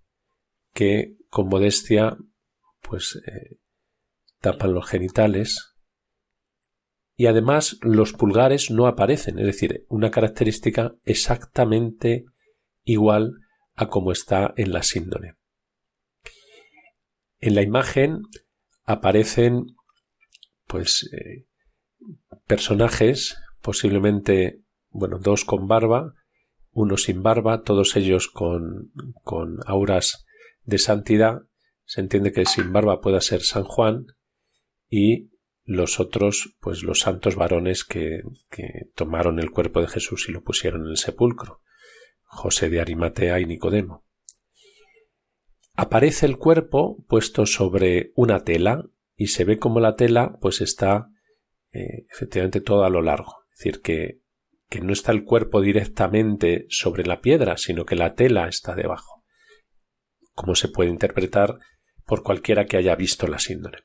que 0.73 1.17
con 1.29 1.47
modestia 1.49 2.17
pues 2.81 3.21
eh, 3.27 3.57
tapan 4.39 4.73
los 4.73 4.87
genitales. 4.87 5.75
Y 7.17 7.27
además 7.27 7.77
los 7.81 8.13
pulgares 8.13 8.71
no 8.71 8.87
aparecen, 8.87 9.39
es 9.39 9.45
decir, 9.45 9.85
una 9.89 10.11
característica 10.11 10.95
exactamente 11.03 12.25
igual 12.83 13.44
a 13.75 13.87
como 13.87 14.11
está 14.11 14.53
en 14.57 14.71
la 14.71 14.83
síndone. 14.83 15.35
En 17.39 17.55
la 17.55 17.61
imagen 17.61 18.21
aparecen 18.85 19.75
pues 20.67 21.09
eh, 21.13 21.45
personajes, 22.47 23.37
posiblemente, 23.61 24.61
bueno, 24.89 25.19
dos 25.19 25.45
con 25.45 25.67
barba, 25.67 26.13
uno 26.71 26.97
sin 26.97 27.23
barba, 27.23 27.63
todos 27.63 27.95
ellos 27.95 28.27
con, 28.27 28.91
con 29.23 29.59
auras 29.65 30.25
de 30.63 30.77
santidad. 30.77 31.41
Se 31.83 32.01
entiende 32.01 32.31
que 32.31 32.45
sin 32.45 32.73
barba 32.73 33.01
pueda 33.01 33.21
ser 33.21 33.41
San 33.41 33.63
Juan 33.63 34.07
y 34.89 35.29
los 35.63 35.99
otros, 35.99 36.55
pues 36.59 36.83
los 36.83 36.99
santos 36.99 37.35
varones 37.35 37.83
que, 37.83 38.21
que 38.49 38.89
tomaron 38.95 39.39
el 39.39 39.51
cuerpo 39.51 39.81
de 39.81 39.87
Jesús 39.87 40.27
y 40.29 40.31
lo 40.31 40.43
pusieron 40.43 40.85
en 40.85 40.91
el 40.91 40.97
sepulcro, 40.97 41.61
José 42.35 42.69
de 42.69 42.79
Arimatea 42.79 43.39
y 43.39 43.45
Nicodemo. 43.45 44.05
Aparece 45.73 46.25
el 46.25 46.37
cuerpo 46.37 47.03
puesto 47.07 47.45
sobre 47.45 48.11
una 48.15 48.43
tela 48.43 48.85
y 49.15 49.27
se 49.27 49.43
ve 49.43 49.57
como 49.57 49.79
la 49.79 49.95
tela 49.95 50.37
pues 50.39 50.61
está 50.61 51.09
eh, 51.71 52.05
efectivamente 52.09 52.61
todo 52.61 52.85
a 52.85 52.89
lo 52.89 53.01
largo. 53.01 53.33
Es 53.51 53.59
decir, 53.59 53.81
que 53.81 54.25
que 54.69 54.81
no 54.81 54.93
está 54.93 55.11
el 55.11 55.23
cuerpo 55.23 55.61
directamente 55.61 56.65
sobre 56.69 57.05
la 57.05 57.21
piedra, 57.21 57.57
sino 57.57 57.85
que 57.85 57.95
la 57.95 58.15
tela 58.15 58.47
está 58.47 58.75
debajo, 58.75 59.23
como 60.33 60.55
se 60.55 60.67
puede 60.67 60.89
interpretar 60.89 61.59
por 62.05 62.23
cualquiera 62.23 62.65
que 62.65 62.77
haya 62.77 62.95
visto 62.95 63.27
la 63.27 63.39
síndrome. 63.39 63.79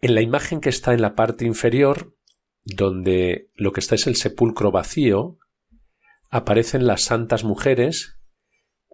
En 0.00 0.14
la 0.14 0.20
imagen 0.20 0.60
que 0.60 0.68
está 0.68 0.94
en 0.94 1.02
la 1.02 1.14
parte 1.14 1.44
inferior, 1.44 2.16
donde 2.64 3.50
lo 3.54 3.72
que 3.72 3.80
está 3.80 3.94
es 3.94 4.06
el 4.06 4.16
sepulcro 4.16 4.70
vacío, 4.70 5.38
aparecen 6.32 6.86
las 6.86 7.02
santas 7.02 7.44
mujeres, 7.44 8.18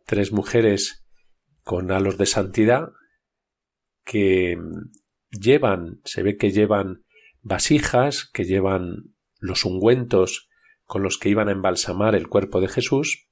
tres 0.04 0.32
mujeres 0.32 1.06
con 1.62 1.92
halos 1.92 2.18
de 2.18 2.26
santidad, 2.26 2.88
que 4.04 4.56
llevan, 5.30 6.00
se 6.04 6.24
ve 6.24 6.36
que 6.36 6.50
llevan 6.50 7.04
vasijas, 7.40 8.28
que 8.28 8.42
llevan 8.42 9.14
los 9.38 9.64
ungüentos 9.64 10.48
con 10.82 11.04
los 11.04 11.16
que 11.16 11.28
iban 11.28 11.48
a 11.48 11.52
embalsamar 11.52 12.16
el 12.16 12.26
cuerpo 12.26 12.60
de 12.60 12.66
Jesús, 12.66 13.28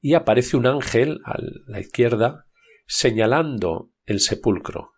y 0.00 0.14
aparece 0.14 0.56
un 0.56 0.66
ángel 0.66 1.20
a 1.24 1.36
la 1.66 1.78
izquierda 1.78 2.48
señalando 2.86 3.92
el 4.06 4.18
sepulcro. 4.18 4.90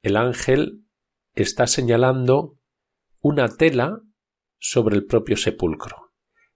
El 0.00 0.16
ángel 0.16 0.84
está 1.34 1.66
señalando 1.66 2.56
una 3.18 3.48
tela 3.48 4.00
sobre 4.60 4.94
el 4.94 5.06
propio 5.06 5.36
sepulcro. 5.36 6.01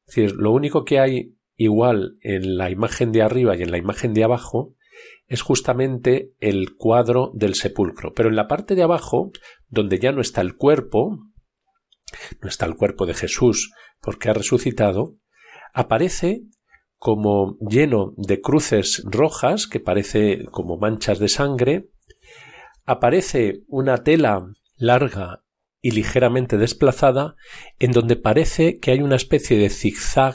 Es 0.07 0.14
decir, 0.14 0.37
lo 0.37 0.53
único 0.53 0.85
que 0.85 1.01
hay 1.01 1.37
igual 1.57 2.19
en 2.21 2.57
la 2.57 2.71
imagen 2.71 3.12
de 3.12 3.23
arriba 3.23 3.57
y 3.57 3.62
en 3.62 3.71
la 3.71 3.79
imagen 3.79 4.14
de 4.14 4.25
abajo 4.25 4.75
es 5.27 5.42
justamente 5.42 6.33
el 6.40 6.77
cuadro 6.77 7.33
del 7.35 7.55
sepulcro. 7.55 8.12
Pero 8.14 8.29
en 8.29 8.37
la 8.37 8.47
parte 8.47 8.75
de 8.75 8.83
abajo, 8.83 9.33
donde 9.69 9.99
ya 9.99 10.12
no 10.12 10.21
está 10.21 10.40
el 10.40 10.57
cuerpo, 10.57 11.19
no 12.40 12.49
está 12.49 12.66
el 12.66 12.77
cuerpo 12.77 13.07
de 13.07 13.14
Jesús 13.14 13.73
porque 14.01 14.29
ha 14.29 14.35
resucitado, 14.35 15.16
aparece 15.73 16.42
como 16.97 17.59
lleno 17.61 18.14
de 18.16 18.40
cruces 18.40 19.03
rojas 19.05 19.66
que 19.66 19.81
parece 19.81 20.45
como 20.51 20.79
manchas 20.79 21.19
de 21.19 21.29
sangre, 21.29 21.90
aparece 22.85 23.64
una 23.66 24.05
tela 24.05 24.47
larga 24.77 25.42
y 25.87 25.92
ligeramente 25.92 26.59
desplazada 26.59 27.37
en 27.79 27.92
donde 27.92 28.16
parece 28.16 28.81
que 28.81 28.90
hay 28.90 29.03
una 29.03 29.14
especie 29.14 29.57
de 29.57 29.70
zigzag 29.70 30.35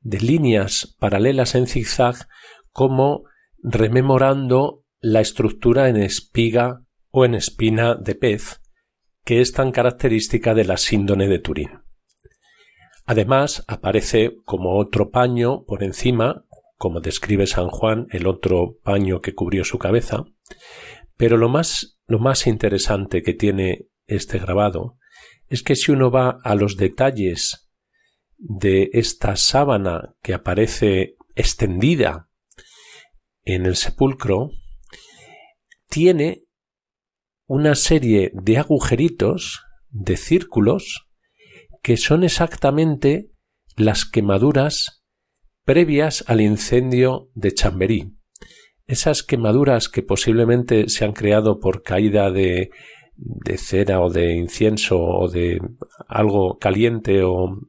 de 0.00 0.20
líneas 0.20 0.94
paralelas 0.98 1.54
en 1.54 1.66
zigzag 1.66 2.28
como 2.72 3.22
rememorando 3.62 4.84
la 5.00 5.22
estructura 5.22 5.88
en 5.88 5.96
espiga 5.96 6.82
o 7.10 7.24
en 7.24 7.34
espina 7.34 7.94
de 7.94 8.16
pez 8.16 8.60
que 9.24 9.40
es 9.40 9.54
tan 9.54 9.72
característica 9.72 10.52
de 10.52 10.66
la 10.66 10.76
síndone 10.76 11.26
de 11.26 11.38
Turín. 11.38 11.70
Además, 13.06 13.64
aparece 13.66 14.36
como 14.44 14.76
otro 14.76 15.10
paño 15.10 15.64
por 15.64 15.84
encima, 15.84 16.44
como 16.76 17.00
describe 17.00 17.46
San 17.46 17.68
Juan, 17.68 18.08
el 18.10 18.26
otro 18.26 18.76
paño 18.82 19.22
que 19.22 19.34
cubrió 19.34 19.64
su 19.64 19.78
cabeza, 19.78 20.24
pero 21.16 21.38
lo 21.38 21.48
más, 21.48 21.98
lo 22.06 22.18
más 22.18 22.46
interesante 22.46 23.22
que 23.22 23.32
tiene 23.32 23.86
este 24.06 24.38
grabado 24.38 24.98
es 25.48 25.62
que 25.62 25.76
si 25.76 25.92
uno 25.92 26.10
va 26.10 26.38
a 26.42 26.54
los 26.54 26.76
detalles 26.76 27.68
de 28.38 28.90
esta 28.92 29.36
sábana 29.36 30.14
que 30.22 30.34
aparece 30.34 31.16
extendida 31.34 32.28
en 33.44 33.66
el 33.66 33.76
sepulcro, 33.76 34.50
tiene 35.88 36.44
una 37.46 37.74
serie 37.76 38.32
de 38.34 38.58
agujeritos, 38.58 39.62
de 39.88 40.16
círculos, 40.16 41.06
que 41.82 41.96
son 41.96 42.24
exactamente 42.24 43.30
las 43.76 44.04
quemaduras 44.04 45.04
previas 45.64 46.24
al 46.26 46.40
incendio 46.40 47.30
de 47.34 47.54
Chamberí. 47.54 48.16
Esas 48.86 49.22
quemaduras 49.22 49.88
que 49.88 50.02
posiblemente 50.02 50.88
se 50.88 51.04
han 51.04 51.12
creado 51.12 51.60
por 51.60 51.82
caída 51.82 52.30
de, 52.30 52.70
de 53.16 53.58
cera 53.58 54.00
o 54.00 54.10
de 54.10 54.34
incienso 54.34 54.98
o 54.98 55.28
de 55.28 55.60
algo 56.08 56.58
caliente 56.58 57.22
o, 57.22 57.60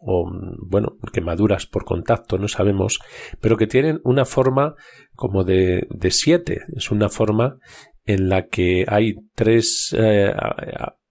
o, 0.00 0.30
bueno, 0.58 0.96
quemaduras 1.12 1.66
por 1.66 1.84
contacto, 1.84 2.38
no 2.38 2.48
sabemos, 2.48 3.00
pero 3.40 3.56
que 3.56 3.66
tienen 3.66 4.00
una 4.04 4.24
forma 4.24 4.74
como 5.14 5.44
de, 5.44 5.86
de 5.90 6.10
siete, 6.10 6.62
es 6.76 6.90
una 6.90 7.08
forma 7.08 7.58
en 8.04 8.28
la 8.28 8.46
que 8.46 8.84
hay 8.88 9.14
tres 9.34 9.94
eh, 9.98 10.32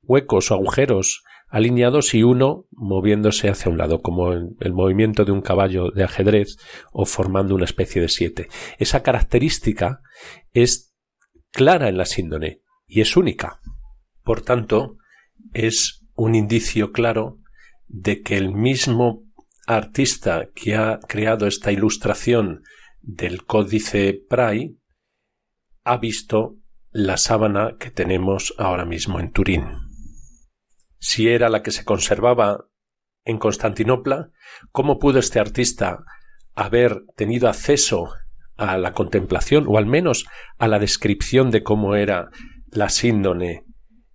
huecos 0.02 0.52
o 0.52 0.56
agujeros 0.56 1.24
alineados 1.48 2.13
y 2.13 2.24
uno 2.24 2.65
moviéndose 2.72 3.50
hacia 3.50 3.72
un 3.72 3.78
lado, 3.78 4.02
como 4.02 4.32
el 4.34 4.74
movimiento 4.74 5.26
de 5.26 5.32
un 5.32 5.41
caballo 5.41 5.91
de 5.91 6.04
ajedrez 6.04 6.58
o 6.91 7.06
formando 7.06 7.56
una 7.56 7.65
especie 7.65 8.02
de 8.02 8.10
siete. 8.10 8.48
Esa 8.78 9.04
característica 9.04 10.02
es 10.54 10.94
clara 11.52 11.88
en 11.88 11.98
la 11.98 12.06
síndone 12.06 12.62
y 12.88 13.02
es 13.02 13.18
única. 13.18 13.60
Por 14.24 14.41
tanto, 14.41 14.97
es 15.53 16.05
un 16.16 16.36
indicio 16.36 16.91
claro 16.91 17.39
de 17.88 18.22
que 18.22 18.38
el 18.38 18.53
mismo 18.53 19.24
artista 19.68 20.49
que 20.53 20.76
ha 20.76 20.99
creado 21.07 21.47
esta 21.47 21.72
ilustración 21.72 22.64
del 23.01 23.45
códice 23.45 24.20
Prai 24.30 24.78
ha 25.84 25.97
visto 25.97 26.57
la 26.91 27.18
sábana 27.18 27.76
que 27.80 27.91
tenemos 27.91 28.53
ahora 28.57 28.86
mismo 28.86 29.20
en 29.20 29.32
Turín 29.32 29.86
si 31.05 31.30
era 31.30 31.49
la 31.49 31.62
que 31.62 31.70
se 31.70 31.86
conservaba 31.86 32.66
en 33.26 33.38
Constantinopla, 33.38 34.32
¿cómo 34.72 34.97
pudo 34.97 35.20
este 35.20 35.39
artista 35.39 36.03
haber 36.55 37.03
tenido 37.16 37.47
acceso 37.47 38.10
a 38.57 38.80
la 38.80 38.93
contemplación 38.93 39.66
o 39.68 39.78
al 39.78 39.86
menos 39.86 40.26
a 40.57 40.68
la 40.68 40.80
descripción 40.80 41.51
de 41.51 41.62
cómo 41.62 41.95
era 41.95 42.30
la 42.76 42.89
síndone 42.89 43.65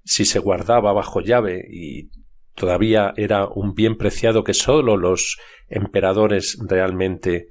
si 0.05 0.25
se 0.25 0.39
guardaba 0.39 0.93
bajo 0.93 1.21
llave 1.21 1.65
y 1.69 2.11
todavía 2.55 3.13
era 3.17 3.47
un 3.47 3.75
bien 3.75 3.97
preciado 3.97 4.45
que 4.45 4.55
sólo 4.55 4.97
los 4.97 5.39
emperadores 5.69 6.59
realmente 6.61 7.49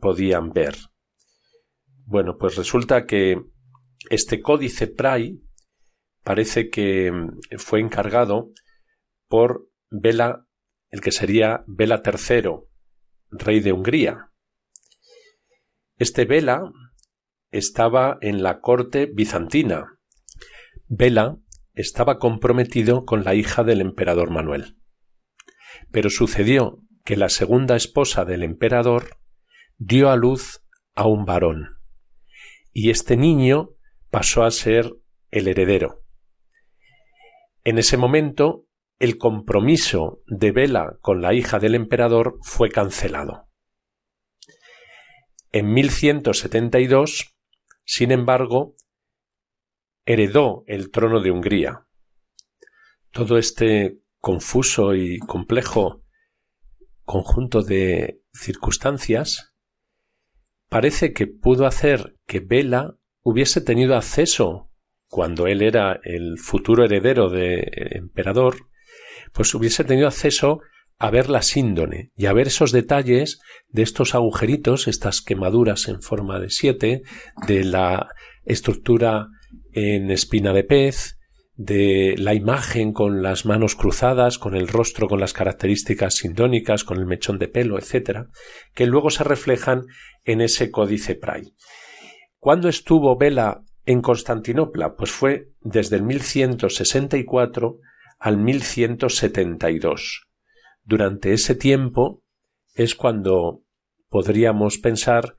podían 0.00 0.50
ver. 0.52 0.76
Bueno, 2.04 2.36
pues 2.38 2.56
resulta 2.56 3.06
que 3.06 3.40
este 4.08 4.40
códice 4.40 4.88
Prai 4.88 5.40
parece 6.24 6.68
que 6.68 7.12
fue 7.58 7.80
encargado 7.80 8.50
por 9.28 9.68
Bela, 9.90 10.46
el 10.90 11.00
que 11.00 11.12
sería 11.12 11.62
Bela 11.66 12.02
III, 12.04 12.50
rey 13.30 13.60
de 13.60 13.72
Hungría. 13.72 14.30
Este 15.96 16.24
Bela 16.24 16.72
estaba 17.50 18.18
en 18.20 18.42
la 18.42 18.60
corte 18.60 19.06
bizantina. 19.06 19.99
Bela 20.92 21.38
estaba 21.72 22.18
comprometido 22.18 23.04
con 23.04 23.22
la 23.22 23.36
hija 23.36 23.62
del 23.62 23.80
emperador 23.80 24.32
Manuel. 24.32 24.76
Pero 25.92 26.10
sucedió 26.10 26.82
que 27.04 27.16
la 27.16 27.28
segunda 27.28 27.76
esposa 27.76 28.24
del 28.24 28.42
emperador 28.42 29.20
dio 29.78 30.10
a 30.10 30.16
luz 30.16 30.64
a 30.96 31.06
un 31.06 31.24
varón, 31.26 31.78
y 32.72 32.90
este 32.90 33.16
niño 33.16 33.70
pasó 34.10 34.42
a 34.42 34.50
ser 34.50 34.92
el 35.30 35.46
heredero. 35.46 36.02
En 37.62 37.78
ese 37.78 37.96
momento 37.96 38.66
el 38.98 39.16
compromiso 39.16 40.24
de 40.26 40.50
Vela 40.50 40.98
con 41.02 41.22
la 41.22 41.34
hija 41.34 41.60
del 41.60 41.76
emperador 41.76 42.40
fue 42.42 42.68
cancelado. 42.68 43.48
En 45.52 45.72
1172, 45.72 47.36
sin 47.84 48.10
embargo, 48.10 48.74
heredó 50.04 50.64
el 50.66 50.90
trono 50.90 51.20
de 51.20 51.30
Hungría. 51.30 51.86
Todo 53.10 53.38
este 53.38 54.00
confuso 54.18 54.94
y 54.94 55.18
complejo 55.18 56.04
conjunto 57.04 57.62
de 57.62 58.20
circunstancias 58.32 59.54
parece 60.68 61.12
que 61.12 61.26
pudo 61.26 61.66
hacer 61.66 62.16
que 62.26 62.40
Vela 62.40 62.96
hubiese 63.22 63.60
tenido 63.60 63.96
acceso, 63.96 64.70
cuando 65.08 65.48
él 65.48 65.62
era 65.62 66.00
el 66.04 66.38
futuro 66.38 66.84
heredero 66.84 67.28
del 67.28 67.66
emperador, 67.90 68.68
pues 69.32 69.52
hubiese 69.54 69.82
tenido 69.82 70.06
acceso 70.06 70.60
a 70.98 71.10
ver 71.10 71.30
la 71.30 71.42
síndone 71.42 72.12
y 72.14 72.26
a 72.26 72.32
ver 72.32 72.46
esos 72.46 72.72
detalles 72.72 73.40
de 73.68 73.82
estos 73.82 74.14
agujeritos, 74.14 74.86
estas 74.86 75.22
quemaduras 75.22 75.88
en 75.88 76.02
forma 76.02 76.38
de 76.38 76.50
siete, 76.50 77.02
de 77.46 77.64
la 77.64 78.10
estructura 78.44 79.28
en 79.72 80.10
espina 80.10 80.52
de 80.52 80.64
pez, 80.64 81.18
de 81.54 82.14
la 82.16 82.32
imagen 82.32 82.92
con 82.92 83.22
las 83.22 83.44
manos 83.44 83.74
cruzadas, 83.74 84.38
con 84.38 84.56
el 84.56 84.66
rostro 84.66 85.08
con 85.08 85.20
las 85.20 85.34
características 85.34 86.14
sindónicas, 86.14 86.84
con 86.84 86.98
el 86.98 87.06
mechón 87.06 87.38
de 87.38 87.48
pelo, 87.48 87.78
etc., 87.78 88.28
que 88.74 88.86
luego 88.86 89.10
se 89.10 89.24
reflejan 89.24 89.84
en 90.24 90.40
ese 90.40 90.70
códice 90.70 91.16
Prai. 91.16 91.54
¿Cuándo 92.38 92.68
estuvo 92.70 93.18
Vela 93.18 93.62
en 93.84 94.00
Constantinopla? 94.00 94.94
Pues 94.94 95.10
fue 95.10 95.50
desde 95.60 95.96
el 95.96 96.02
1164 96.04 97.78
al 98.18 98.38
1172. 98.38 100.28
Durante 100.82 101.34
ese 101.34 101.54
tiempo 101.54 102.22
es 102.74 102.94
cuando 102.94 103.64
podríamos 104.08 104.78
pensar 104.78 105.36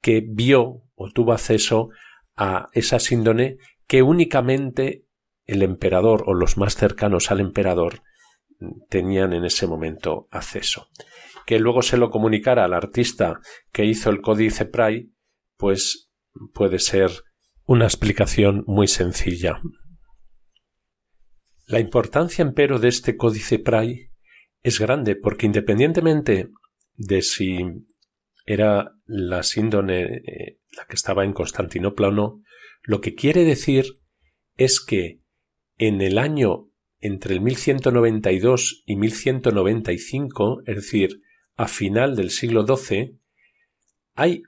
que 0.00 0.22
vio 0.24 0.82
o 0.94 1.10
tuvo 1.10 1.32
acceso 1.32 1.88
a 2.36 2.68
esa 2.72 2.98
síndone 2.98 3.58
que 3.86 4.02
únicamente 4.02 5.04
el 5.44 5.62
emperador 5.62 6.24
o 6.26 6.34
los 6.34 6.56
más 6.56 6.74
cercanos 6.74 7.30
al 7.30 7.40
emperador 7.40 8.02
tenían 8.88 9.32
en 9.32 9.44
ese 9.44 9.66
momento 9.66 10.28
acceso. 10.30 10.88
Que 11.46 11.58
luego 11.58 11.82
se 11.82 11.96
lo 11.96 12.10
comunicara 12.10 12.64
al 12.64 12.74
artista 12.74 13.40
que 13.72 13.84
hizo 13.84 14.10
el 14.10 14.20
códice 14.20 14.64
Prai, 14.64 15.12
pues 15.56 16.10
puede 16.52 16.78
ser 16.78 17.10
una 17.64 17.84
explicación 17.84 18.64
muy 18.66 18.88
sencilla. 18.88 19.60
La 21.66 21.80
importancia, 21.80 22.42
empero, 22.42 22.78
de 22.78 22.88
este 22.88 23.16
códice 23.16 23.58
Prai 23.58 24.10
es 24.62 24.80
grande 24.80 25.16
porque 25.16 25.46
independientemente 25.46 26.50
de 26.94 27.22
si 27.22 27.58
era 28.46 28.96
la 29.04 29.42
síndone 29.42 30.02
eh, 30.02 30.60
la 30.76 30.86
que 30.86 30.94
estaba 30.94 31.24
en 31.24 31.32
Constantinopla 31.32 32.08
o 32.08 32.12
no, 32.12 32.42
lo 32.82 33.00
que 33.00 33.14
quiere 33.14 33.44
decir 33.44 33.98
es 34.56 34.80
que 34.80 35.20
en 35.76 36.00
el 36.00 36.18
año 36.18 36.70
entre 37.00 37.34
el 37.34 37.40
1192 37.40 38.82
y 38.86 38.96
1195, 38.96 40.62
es 40.64 40.76
decir, 40.76 41.20
a 41.56 41.68
final 41.68 42.16
del 42.16 42.30
siglo 42.30 42.66
XII, 42.66 43.18
hay 44.14 44.42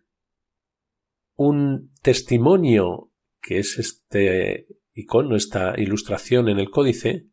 un 1.36 1.92
testimonio 2.02 3.12
que 3.40 3.58
es 3.58 3.78
este 3.78 4.66
icono, 4.92 5.36
esta 5.36 5.74
ilustración 5.78 6.48
en 6.48 6.58
el 6.58 6.70
códice, 6.70 7.26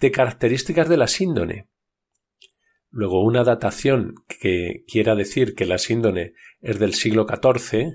de 0.00 0.10
características 0.10 0.88
de 0.88 0.96
la 0.96 1.06
síndone. 1.06 1.68
Luego 2.92 3.24
una 3.24 3.42
datación 3.42 4.14
que 4.28 4.84
quiera 4.86 5.14
decir 5.14 5.54
que 5.54 5.64
la 5.64 5.78
síndone 5.78 6.34
es 6.60 6.78
del 6.78 6.92
siglo 6.92 7.26
XIV, 7.26 7.78
es 7.80 7.94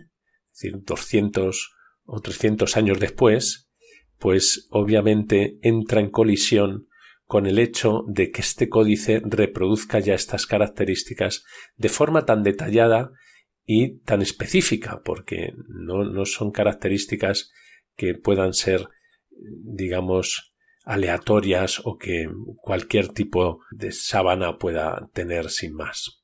decir, 0.52 0.80
200 0.84 1.76
o 2.06 2.20
300 2.20 2.78
años 2.78 3.00
después, 3.00 3.70
pues 4.18 4.68
obviamente 4.72 5.60
entra 5.62 6.02
en 6.02 6.10
colisión 6.10 6.88
con 7.26 7.46
el 7.46 7.60
hecho 7.60 8.06
de 8.08 8.32
que 8.32 8.42
este 8.42 8.70
códice 8.70 9.22
reproduzca 9.24 10.00
ya 10.00 10.16
estas 10.16 10.48
características 10.48 11.44
de 11.76 11.90
forma 11.90 12.26
tan 12.26 12.42
detallada 12.42 13.12
y 13.66 14.00
tan 14.00 14.22
específica, 14.22 15.02
porque 15.04 15.54
no, 15.68 16.06
no 16.06 16.26
son 16.26 16.52
características 16.52 17.52
que 17.96 18.16
puedan 18.16 18.54
ser, 18.54 18.88
digamos, 19.30 20.56
aleatorias 20.88 21.82
o 21.84 21.98
que 21.98 22.28
cualquier 22.62 23.10
tipo 23.10 23.60
de 23.72 23.92
sábana 23.92 24.58
pueda 24.58 25.10
tener 25.14 25.50
sin 25.50 25.74
más. 25.74 26.17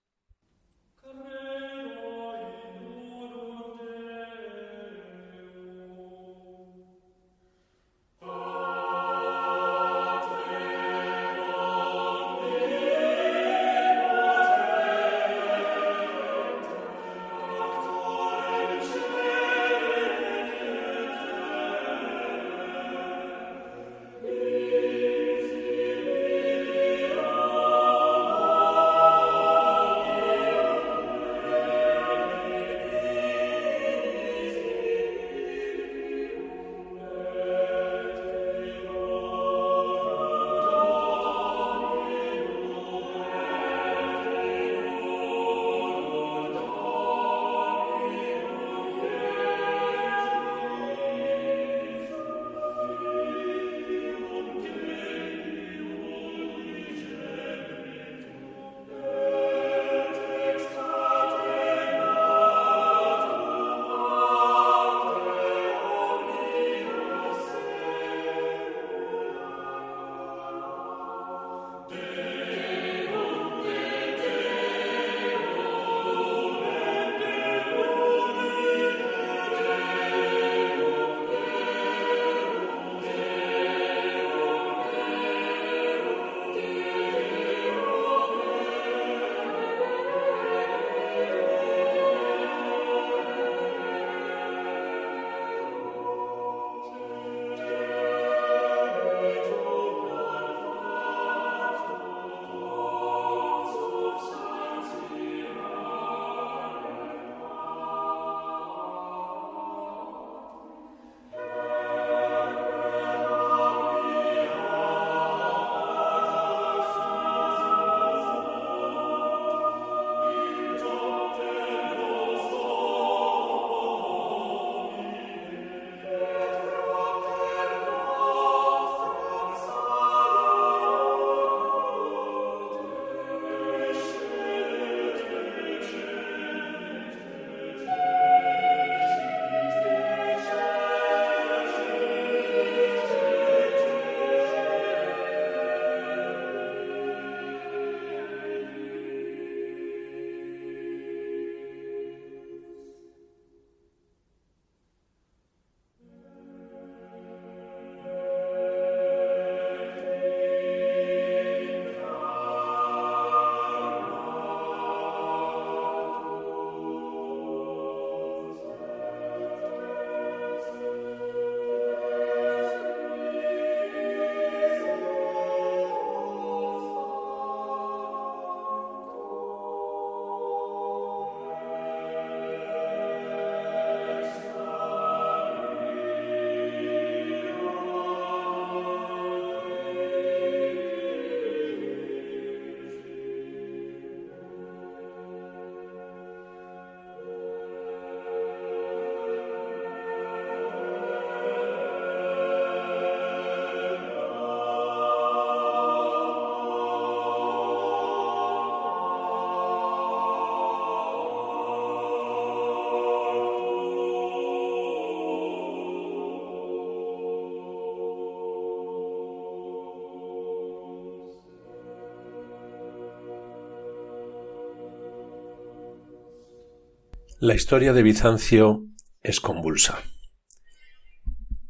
La 227.46 227.56
historia 227.56 227.92
de 227.92 228.04
Bizancio 228.04 228.86
es 229.22 229.42
convulsa. 229.42 230.02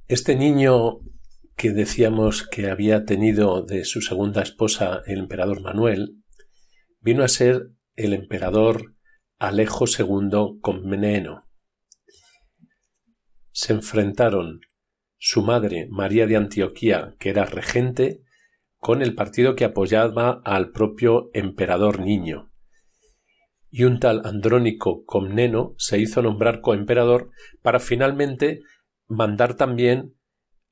Este 0.07 0.35
niño 0.35 0.99
que 1.55 1.71
decíamos 1.71 2.47
que 2.47 2.69
había 2.69 3.05
tenido 3.05 3.63
de 3.63 3.83
su 3.83 4.01
segunda 4.01 4.43
esposa 4.43 5.01
el 5.07 5.17
emperador 5.17 5.61
Manuel, 5.61 6.17
vino 6.99 7.23
a 7.23 7.27
ser 7.27 7.71
el 7.95 8.13
emperador 8.13 8.93
Alejo 9.39 9.85
II 9.87 10.59
Comneno. 10.61 11.49
Se 13.51 13.73
enfrentaron 13.73 14.59
su 15.17 15.41
madre 15.41 15.87
María 15.89 16.27
de 16.27 16.35
Antioquía, 16.35 17.15
que 17.17 17.31
era 17.31 17.45
regente, 17.45 18.21
con 18.77 19.01
el 19.01 19.15
partido 19.15 19.55
que 19.55 19.65
apoyaba 19.65 20.39
al 20.45 20.69
propio 20.69 21.31
emperador 21.33 21.99
niño, 21.99 22.52
y 23.75 23.85
un 23.85 23.99
tal 23.99 24.21
Andrónico 24.23 25.03
Comneno 25.03 25.73
se 25.79 25.97
hizo 25.97 26.21
nombrar 26.21 26.61
coemperador 26.61 27.31
para 27.63 27.79
finalmente 27.79 28.61
mandar 29.07 29.55
también 29.55 30.15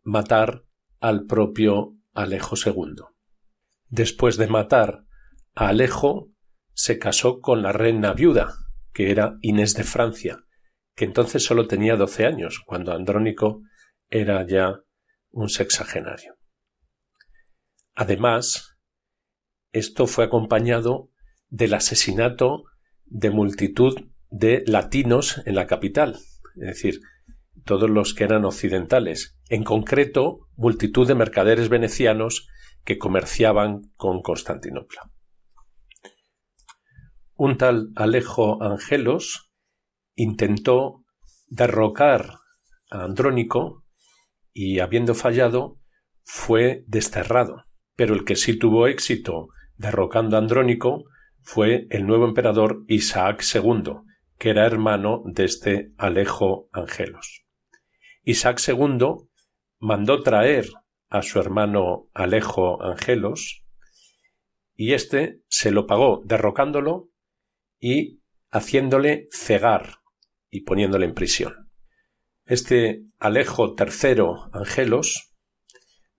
matar 0.03 0.65
al 0.99 1.25
propio 1.25 1.95
Alejo 2.13 2.55
II. 2.63 3.03
Después 3.89 4.37
de 4.37 4.45
matar 4.45 5.03
Alejo 5.55 6.29
se 6.73 6.99
casó 6.99 7.41
con 7.41 7.63
la 7.63 7.71
reina 7.71 8.13
viuda, 8.13 8.53
que 8.93 9.09
era 9.09 9.35
Inés 9.41 9.73
de 9.73 9.83
Francia, 9.83 10.45
que 10.93 11.05
entonces 11.05 11.43
solo 11.43 11.65
tenía 11.65 11.95
doce 11.95 12.27
años, 12.27 12.61
cuando 12.63 12.93
Andrónico 12.93 13.63
era 14.11 14.45
ya 14.45 14.79
un 15.31 15.49
sexagenario. 15.49 16.35
Además, 17.95 18.77
esto 19.71 20.05
fue 20.05 20.25
acompañado 20.25 21.09
del 21.49 21.73
asesinato 21.73 22.65
de 23.11 23.29
multitud 23.29 23.93
de 24.29 24.63
latinos 24.65 25.41
en 25.45 25.55
la 25.55 25.67
capital, 25.67 26.17
es 26.55 26.67
decir, 26.67 27.01
todos 27.65 27.89
los 27.89 28.13
que 28.13 28.23
eran 28.23 28.45
occidentales, 28.45 29.37
en 29.49 29.63
concreto 29.63 30.47
multitud 30.55 31.07
de 31.07 31.15
mercaderes 31.15 31.69
venecianos 31.69 32.47
que 32.85 32.97
comerciaban 32.97 33.91
con 33.97 34.21
Constantinopla. 34.21 35.11
Un 37.35 37.57
tal 37.57 37.91
Alejo 37.95 38.63
Angelos 38.63 39.51
intentó 40.15 41.03
derrocar 41.47 42.35
a 42.89 43.03
Andrónico 43.03 43.83
y, 44.53 44.79
habiendo 44.79 45.15
fallado, 45.15 45.79
fue 46.23 46.83
desterrado. 46.87 47.65
Pero 47.95 48.13
el 48.13 48.23
que 48.23 48.35
sí 48.35 48.57
tuvo 48.57 48.87
éxito 48.87 49.49
derrocando 49.75 50.37
a 50.37 50.39
Andrónico 50.39 51.03
fue 51.43 51.87
el 51.89 52.05
nuevo 52.05 52.25
emperador 52.25 52.83
Isaac 52.87 53.43
II, 53.53 53.93
que 54.37 54.49
era 54.49 54.65
hermano 54.65 55.23
de 55.25 55.45
este 55.45 55.91
Alejo 55.97 56.69
Angelos. 56.71 57.43
Isaac 58.23 58.61
II 58.67 59.27
mandó 59.79 60.21
traer 60.21 60.67
a 61.09 61.21
su 61.21 61.39
hermano 61.39 62.09
Alejo 62.13 62.81
Angelos 62.81 63.63
y 64.75 64.93
éste 64.93 65.41
se 65.47 65.71
lo 65.71 65.85
pagó 65.85 66.21
derrocándolo 66.25 67.09
y 67.79 68.21
haciéndole 68.49 69.27
cegar 69.31 69.95
y 70.49 70.61
poniéndole 70.61 71.05
en 71.05 71.13
prisión. 71.13 71.71
Este 72.45 73.03
Alejo 73.19 73.75
III 73.77 74.23
Angelos 74.53 75.35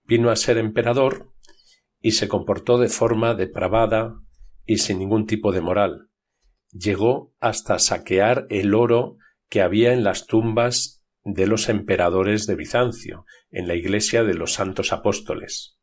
vino 0.03 0.29
a 0.29 0.35
ser 0.35 0.57
emperador 0.57 1.33
y 2.01 2.11
se 2.11 2.27
comportó 2.27 2.77
de 2.77 2.89
forma 2.89 3.33
depravada 3.33 4.15
y 4.65 4.77
sin 4.77 4.99
ningún 4.99 5.25
tipo 5.25 5.51
de 5.51 5.61
moral. 5.61 6.09
Llegó 6.71 7.33
hasta 7.39 7.79
saquear 7.79 8.47
el 8.49 8.73
oro 8.73 9.17
que 9.49 9.61
había 9.61 9.93
en 9.93 10.03
las 10.03 10.25
tumbas 10.25 11.03
de 11.23 11.47
los 11.47 11.69
emperadores 11.69 12.47
de 12.47 12.55
Bizancio, 12.55 13.25
en 13.51 13.67
la 13.67 13.75
iglesia 13.75 14.23
de 14.23 14.33
los 14.33 14.53
santos 14.53 14.91
apóstoles. 14.91 15.77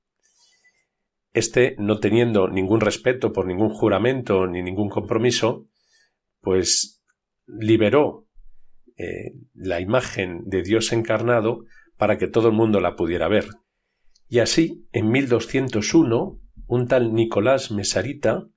Este, 1.33 1.76
no 1.78 2.01
teniendo 2.01 2.49
ningún 2.49 2.81
respeto 2.81 3.33
por 3.33 3.47
ningún 3.47 3.70
juramento 3.70 4.47
ni 4.47 4.62
ningún 4.62 4.89
compromiso, 4.89 5.68
pues 6.41 7.03
liberó 7.47 8.26
eh, 8.97 9.33
la 9.55 9.81
imagen 9.81 10.43
de 10.47 10.62
Dios 10.62 10.93
encarnado 10.93 11.64
para 11.97 12.18
que 12.18 12.26
todo 12.26 12.49
el 12.49 12.55
mundo 12.55 12.81
la 12.81 12.97
pudiera 12.97 13.28
ver. 13.28 13.47
Y 14.28 14.41
así, 14.41 14.87
en 14.93 15.11
1201, 15.11 16.41
un 16.66 16.87
tal 16.87 17.14
Nicolás 17.14 17.70
Mesarita 17.70 18.49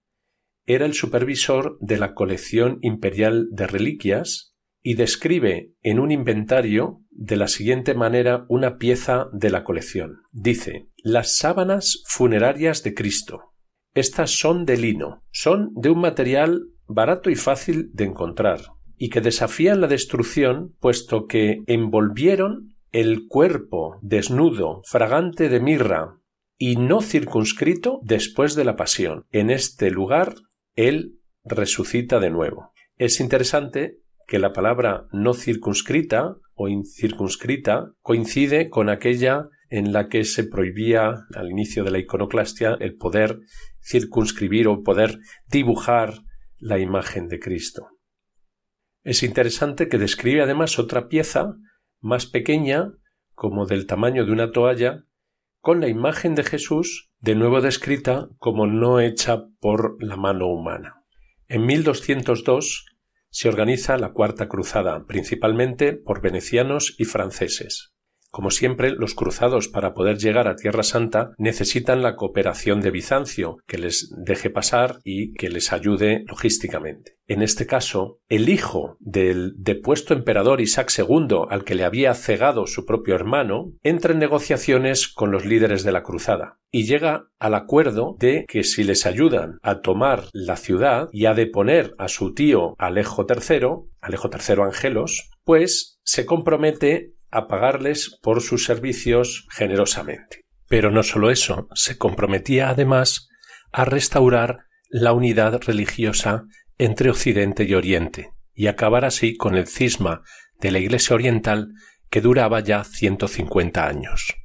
era 0.65 0.85
el 0.85 0.93
supervisor 0.93 1.77
de 1.79 1.97
la 1.97 2.13
colección 2.13 2.79
imperial 2.81 3.47
de 3.51 3.67
reliquias 3.67 4.55
y 4.81 4.95
describe 4.95 5.71
en 5.81 5.99
un 5.99 6.11
inventario 6.11 7.01
de 7.09 7.37
la 7.37 7.47
siguiente 7.47 7.93
manera 7.93 8.45
una 8.49 8.77
pieza 8.77 9.27
de 9.31 9.49
la 9.49 9.63
colección. 9.63 10.21
Dice 10.31 10.89
Las 10.97 11.37
sábanas 11.37 12.03
funerarias 12.05 12.83
de 12.83 12.93
Cristo. 12.93 13.53
Estas 13.93 14.31
son 14.31 14.65
de 14.65 14.77
lino, 14.77 15.23
son 15.31 15.71
de 15.75 15.89
un 15.89 16.01
material 16.01 16.63
barato 16.87 17.29
y 17.29 17.35
fácil 17.35 17.91
de 17.93 18.05
encontrar, 18.05 18.61
y 18.97 19.09
que 19.09 19.21
desafían 19.21 19.81
la 19.81 19.87
destrucción, 19.87 20.75
puesto 20.79 21.27
que 21.27 21.59
envolvieron 21.67 22.75
el 22.91 23.27
cuerpo 23.27 23.97
desnudo, 24.01 24.81
fragante 24.85 25.49
de 25.49 25.59
mirra, 25.59 26.19
y 26.57 26.75
no 26.75 27.01
circunscrito 27.01 27.99
después 28.03 28.55
de 28.55 28.63
la 28.63 28.75
pasión. 28.75 29.25
En 29.31 29.49
este 29.49 29.91
lugar 29.91 30.35
él 30.75 31.19
resucita 31.43 32.19
de 32.19 32.29
nuevo. 32.29 32.71
Es 32.97 33.19
interesante 33.19 33.99
que 34.27 34.39
la 34.39 34.53
palabra 34.53 35.07
no 35.11 35.33
circunscrita 35.33 36.37
o 36.55 36.67
incircunscrita 36.67 37.91
coincide 38.01 38.69
con 38.69 38.89
aquella 38.89 39.49
en 39.69 39.91
la 39.91 40.07
que 40.07 40.23
se 40.23 40.43
prohibía 40.43 41.25
al 41.33 41.49
inicio 41.49 41.83
de 41.83 41.91
la 41.91 41.99
iconoclastia 41.99 42.77
el 42.79 42.95
poder 42.95 43.39
circunscribir 43.81 44.67
o 44.67 44.83
poder 44.83 45.19
dibujar 45.47 46.13
la 46.57 46.79
imagen 46.79 47.27
de 47.27 47.39
Cristo. 47.39 47.87
Es 49.03 49.23
interesante 49.23 49.89
que 49.89 49.97
describe 49.97 50.41
además 50.41 50.79
otra 50.79 51.07
pieza 51.07 51.55
más 51.99 52.25
pequeña, 52.25 52.93
como 53.33 53.65
del 53.65 53.85
tamaño 53.85 54.25
de 54.25 54.31
una 54.31 54.51
toalla, 54.51 55.05
con 55.59 55.81
la 55.81 55.87
imagen 55.87 56.35
de 56.35 56.43
Jesús 56.43 57.11
de 57.23 57.35
nuevo 57.35 57.61
descrita 57.61 58.27
como 58.37 58.67
no 58.67 58.99
hecha 58.99 59.45
por 59.61 59.95
la 60.03 60.17
mano 60.17 60.47
humana. 60.47 61.05
En 61.47 61.65
1202 61.65 62.85
se 63.29 63.47
organiza 63.47 63.97
la 63.97 64.11
Cuarta 64.11 64.49
Cruzada, 64.49 65.05
principalmente 65.05 65.93
por 65.93 66.21
venecianos 66.21 66.95
y 66.97 67.05
franceses. 67.05 67.92
Como 68.33 68.49
siempre, 68.49 68.89
los 68.89 69.13
cruzados 69.13 69.67
para 69.67 69.93
poder 69.93 70.17
llegar 70.17 70.47
a 70.47 70.55
Tierra 70.55 70.81
Santa 70.81 71.33
necesitan 71.37 72.01
la 72.01 72.15
cooperación 72.15 72.81
de 72.81 72.89
Bizancio, 72.89 73.57
que 73.67 73.77
les 73.77 74.11
deje 74.25 74.49
pasar 74.49 74.97
y 75.03 75.35
que 75.35 75.51
les 75.51 75.71
ayude 75.71 76.23
logísticamente. 76.27 77.19
En 77.27 77.43
este 77.43 77.67
caso, 77.67 78.17
el 78.29 78.49
hijo 78.49 78.97
del 78.99 79.53
depuesto 79.57 80.15
emperador 80.15 80.61
Isaac 80.61 80.91
II, 80.97 81.45
al 81.47 81.63
que 81.63 81.75
le 81.75 81.83
había 81.83 82.15
cegado 82.15 82.65
su 82.65 82.87
propio 82.87 83.13
hermano, 83.13 83.71
entra 83.83 84.13
en 84.13 84.19
negociaciones 84.19 85.07
con 85.07 85.29
los 85.31 85.45
líderes 85.45 85.83
de 85.83 85.91
la 85.91 86.01
cruzada 86.01 86.57
y 86.71 86.85
llega 86.85 87.27
al 87.37 87.53
acuerdo 87.53 88.15
de 88.17 88.45
que 88.47 88.63
si 88.63 88.83
les 88.83 89.05
ayudan 89.05 89.59
a 89.61 89.81
tomar 89.81 90.23
la 90.33 90.55
ciudad 90.55 91.07
y 91.11 91.27
a 91.27 91.35
deponer 91.35 91.93
a 91.99 92.07
su 92.07 92.33
tío 92.33 92.73
Alejo 92.79 93.27
III, 93.29 93.67
Alejo 94.01 94.29
III 94.33 94.63
Angelos, 94.63 95.29
pues 95.43 95.99
se 96.03 96.25
compromete 96.25 97.12
a 97.33 97.47
pagarles 97.47 98.19
por 98.21 98.41
sus 98.41 98.63
servicios 98.63 99.47
generosamente. 99.51 100.45
Pero 100.67 100.91
no 100.91 101.03
solo 101.03 101.31
eso, 101.31 101.67
se 101.73 101.97
comprometía 101.97 102.69
además 102.69 103.27
a 103.71 103.85
restaurar 103.85 104.65
la 104.89 105.13
unidad 105.13 105.59
religiosa 105.63 106.43
entre 106.77 107.09
Occidente 107.09 107.63
y 107.63 107.73
Oriente 107.73 108.33
y 108.53 108.67
acabar 108.67 109.03
así 109.03 109.35
con 109.35 109.55
el 109.55 109.67
cisma 109.67 110.21
de 110.59 110.71
la 110.71 110.79
Iglesia 110.79 111.15
Oriental 111.15 111.73
que 112.09 112.21
duraba 112.21 112.59
ya 112.59 112.83
150 112.83 113.87
años. 113.87 114.35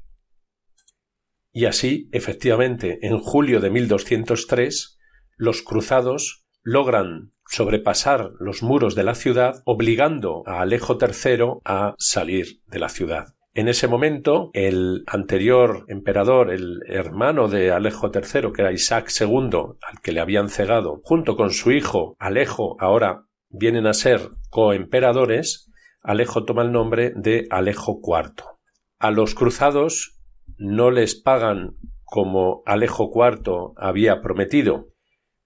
Y 1.52 1.66
así, 1.66 2.08
efectivamente, 2.12 2.98
en 3.02 3.18
julio 3.18 3.60
de 3.60 3.68
1203, 3.68 4.98
los 5.36 5.62
cruzados 5.62 6.46
logran 6.62 7.32
sobrepasar 7.48 8.30
los 8.38 8.62
muros 8.62 8.94
de 8.94 9.04
la 9.04 9.14
ciudad, 9.14 9.62
obligando 9.64 10.42
a 10.46 10.60
Alejo 10.60 10.98
III 11.00 11.60
a 11.64 11.94
salir 11.98 12.60
de 12.66 12.78
la 12.78 12.88
ciudad. 12.88 13.34
En 13.54 13.66
ese 13.66 13.88
momento, 13.88 14.50
el 14.52 15.02
anterior 15.06 15.84
emperador, 15.88 16.52
el 16.52 16.80
hermano 16.86 17.48
de 17.48 17.72
Alejo 17.72 18.12
III, 18.14 18.52
que 18.52 18.62
era 18.62 18.72
Isaac 18.72 19.10
II, 19.18 19.50
al 19.82 20.00
que 20.02 20.12
le 20.12 20.20
habían 20.20 20.48
cegado, 20.48 21.00
junto 21.02 21.36
con 21.36 21.50
su 21.50 21.72
hijo 21.72 22.14
Alejo, 22.20 22.76
ahora 22.78 23.24
vienen 23.48 23.86
a 23.86 23.94
ser 23.94 24.30
coemperadores, 24.50 25.72
Alejo 26.02 26.44
toma 26.44 26.62
el 26.62 26.70
nombre 26.70 27.12
de 27.16 27.46
Alejo 27.50 28.00
IV. 28.00 28.44
A 29.00 29.10
los 29.10 29.34
cruzados 29.34 30.20
no 30.56 30.90
les 30.90 31.20
pagan 31.20 31.76
como 32.04 32.62
Alejo 32.64 33.10
IV 33.12 33.72
había 33.76 34.20
prometido. 34.22 34.88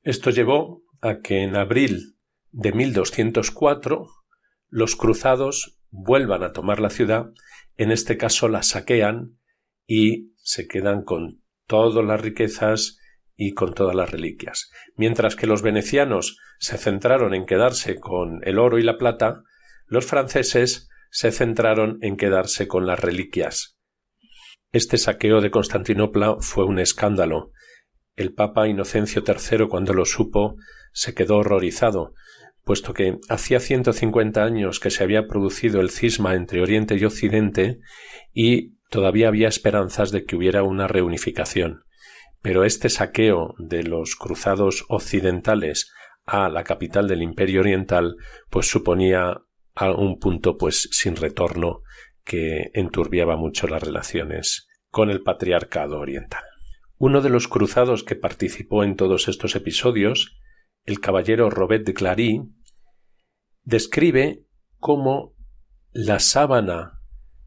Esto 0.02 0.30
llevó 0.30 0.81
a 1.02 1.20
que 1.20 1.42
en 1.42 1.56
abril 1.56 2.16
de 2.50 2.72
1204 2.72 4.06
los 4.68 4.96
cruzados 4.96 5.78
vuelvan 5.90 6.42
a 6.42 6.52
tomar 6.52 6.80
la 6.80 6.88
ciudad, 6.88 7.26
en 7.76 7.90
este 7.90 8.16
caso 8.16 8.48
la 8.48 8.62
saquean 8.62 9.38
y 9.86 10.32
se 10.36 10.66
quedan 10.66 11.02
con 11.02 11.42
todas 11.66 12.04
las 12.04 12.20
riquezas 12.20 12.98
y 13.36 13.52
con 13.52 13.74
todas 13.74 13.94
las 13.94 14.10
reliquias. 14.10 14.70
Mientras 14.96 15.36
que 15.36 15.46
los 15.46 15.62
venecianos 15.62 16.38
se 16.58 16.78
centraron 16.78 17.34
en 17.34 17.46
quedarse 17.46 17.98
con 17.98 18.40
el 18.44 18.58
oro 18.58 18.78
y 18.78 18.82
la 18.82 18.96
plata, 18.96 19.42
los 19.86 20.06
franceses 20.06 20.88
se 21.10 21.32
centraron 21.32 21.98
en 22.00 22.16
quedarse 22.16 22.68
con 22.68 22.86
las 22.86 23.00
reliquias. 23.00 23.78
Este 24.70 24.96
saqueo 24.96 25.40
de 25.40 25.50
Constantinopla 25.50 26.36
fue 26.40 26.64
un 26.64 26.78
escándalo. 26.78 27.50
El 28.14 28.32
Papa 28.32 28.68
Inocencio 28.68 29.22
III, 29.26 29.68
cuando 29.68 29.92
lo 29.92 30.04
supo, 30.06 30.56
se 30.92 31.14
quedó 31.14 31.38
horrorizado, 31.38 32.14
puesto 32.64 32.94
que 32.94 33.18
hacía 33.28 33.60
150 33.60 34.42
años 34.42 34.80
que 34.80 34.90
se 34.90 35.02
había 35.02 35.26
producido 35.26 35.80
el 35.80 35.90
cisma 35.90 36.34
entre 36.34 36.62
Oriente 36.62 36.96
y 36.96 37.04
Occidente 37.04 37.80
y 38.32 38.76
todavía 38.88 39.28
había 39.28 39.48
esperanzas 39.48 40.10
de 40.10 40.24
que 40.24 40.36
hubiera 40.36 40.62
una 40.62 40.86
reunificación. 40.86 41.84
pero 42.42 42.64
este 42.64 42.88
saqueo 42.88 43.54
de 43.58 43.84
los 43.84 44.16
cruzados 44.16 44.84
occidentales 44.88 45.92
a 46.26 46.48
la 46.48 46.64
capital 46.64 47.06
del 47.06 47.22
Imperio 47.22 47.60
Oriental 47.60 48.16
pues 48.50 48.66
suponía 48.66 49.42
un 49.96 50.18
punto 50.18 50.58
pues 50.58 50.88
sin 50.90 51.14
retorno 51.14 51.82
que 52.24 52.70
enturbiaba 52.74 53.36
mucho 53.36 53.66
las 53.66 53.82
relaciones 53.82 54.68
con 54.90 55.10
el 55.10 55.22
patriarcado 55.22 55.98
oriental. 55.98 56.42
Uno 56.98 57.20
de 57.20 57.30
los 57.30 57.48
cruzados 57.48 58.04
que 58.04 58.14
participó 58.14 58.84
en 58.84 58.96
todos 58.96 59.28
estos 59.28 59.56
episodios, 59.56 60.38
el 60.84 61.00
caballero 61.00 61.50
Robert 61.50 61.86
de 61.86 61.94
Clary, 61.94 62.42
describe 63.62 64.44
cómo 64.78 65.34
la 65.92 66.18
sábana 66.18 67.00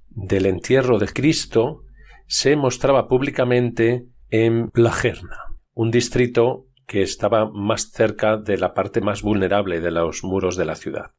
del 0.09 0.45
entierro 0.45 0.99
de 0.99 1.07
Cristo 1.07 1.81
se 2.27 2.55
mostraba 2.55 3.07
públicamente 3.07 4.07
en 4.29 4.69
Plagerna, 4.69 5.37
un 5.73 5.91
distrito 5.91 6.67
que 6.87 7.01
estaba 7.01 7.49
más 7.51 7.91
cerca 7.91 8.37
de 8.37 8.57
la 8.57 8.73
parte 8.73 9.01
más 9.01 9.21
vulnerable 9.21 9.81
de 9.81 9.91
los 9.91 10.23
muros 10.23 10.55
de 10.55 10.65
la 10.65 10.75
ciudad. 10.75 11.11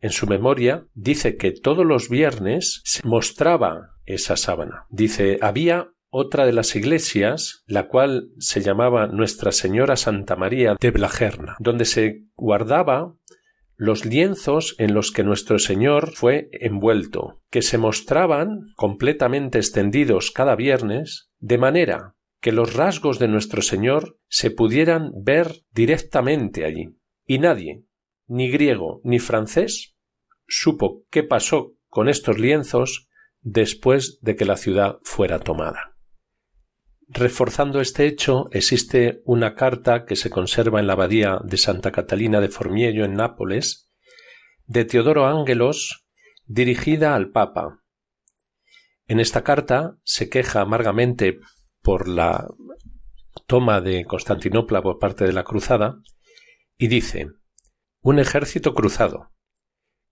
En 0.00 0.10
su 0.10 0.26
memoria 0.26 0.86
dice 0.94 1.36
que 1.36 1.52
todos 1.52 1.84
los 1.84 2.08
viernes 2.08 2.80
se 2.84 3.06
mostraba 3.06 3.96
esa 4.04 4.36
sábana. 4.36 4.86
Dice, 4.90 5.38
había 5.40 5.90
otra 6.10 6.46
de 6.46 6.52
las 6.52 6.74
iglesias, 6.74 7.62
la 7.66 7.88
cual 7.88 8.30
se 8.38 8.60
llamaba 8.60 9.06
Nuestra 9.06 9.52
Señora 9.52 9.96
Santa 9.96 10.36
María 10.36 10.76
de 10.80 10.90
Blajerna, 10.90 11.56
donde 11.60 11.84
se 11.84 12.24
guardaba 12.34 13.14
los 13.76 14.04
lienzos 14.04 14.74
en 14.78 14.92
los 14.92 15.12
que 15.12 15.22
nuestro 15.22 15.58
Señor 15.58 16.12
fue 16.14 16.48
envuelto, 16.52 17.42
que 17.50 17.62
se 17.62 17.78
mostraban 17.78 18.72
completamente 18.74 19.58
extendidos 19.58 20.32
cada 20.32 20.56
viernes, 20.56 21.30
de 21.38 21.58
manera 21.58 22.16
que 22.40 22.52
los 22.52 22.74
rasgos 22.74 23.18
de 23.18 23.28
nuestro 23.28 23.62
Señor 23.62 24.18
se 24.28 24.50
pudieran 24.50 25.12
ver 25.22 25.62
directamente 25.72 26.64
allí. 26.64 26.96
Y 27.24 27.38
nadie, 27.38 27.84
ni 28.26 28.50
griego 28.50 29.00
ni 29.04 29.18
francés, 29.18 29.96
supo 30.46 31.04
qué 31.10 31.22
pasó 31.22 31.74
con 31.86 32.08
estos 32.08 32.38
lienzos 32.38 33.08
después 33.40 34.18
de 34.22 34.36
que 34.36 34.44
la 34.44 34.56
ciudad 34.56 34.98
fuera 35.02 35.38
tomada. 35.38 35.97
Reforzando 37.10 37.80
este 37.80 38.06
hecho, 38.06 38.50
existe 38.52 39.22
una 39.24 39.54
carta 39.54 40.04
que 40.04 40.14
se 40.14 40.28
conserva 40.28 40.78
en 40.78 40.86
la 40.86 40.92
abadía 40.92 41.40
de 41.42 41.56
Santa 41.56 41.90
Catalina 41.90 42.38
de 42.38 42.50
Formiello 42.50 43.06
en 43.06 43.14
Nápoles, 43.14 43.90
de 44.66 44.84
Teodoro 44.84 45.26
Ángelos, 45.26 46.06
dirigida 46.44 47.14
al 47.14 47.30
Papa. 47.30 47.82
En 49.06 49.20
esta 49.20 49.42
carta 49.42 49.96
se 50.04 50.28
queja 50.28 50.60
amargamente 50.60 51.38
por 51.80 52.08
la 52.08 52.46
toma 53.46 53.80
de 53.80 54.04
Constantinopla 54.04 54.82
por 54.82 54.98
parte 54.98 55.24
de 55.24 55.32
la 55.32 55.44
cruzada 55.44 56.02
y 56.76 56.88
dice 56.88 57.28
un 58.02 58.18
ejército 58.18 58.74
cruzado 58.74 59.32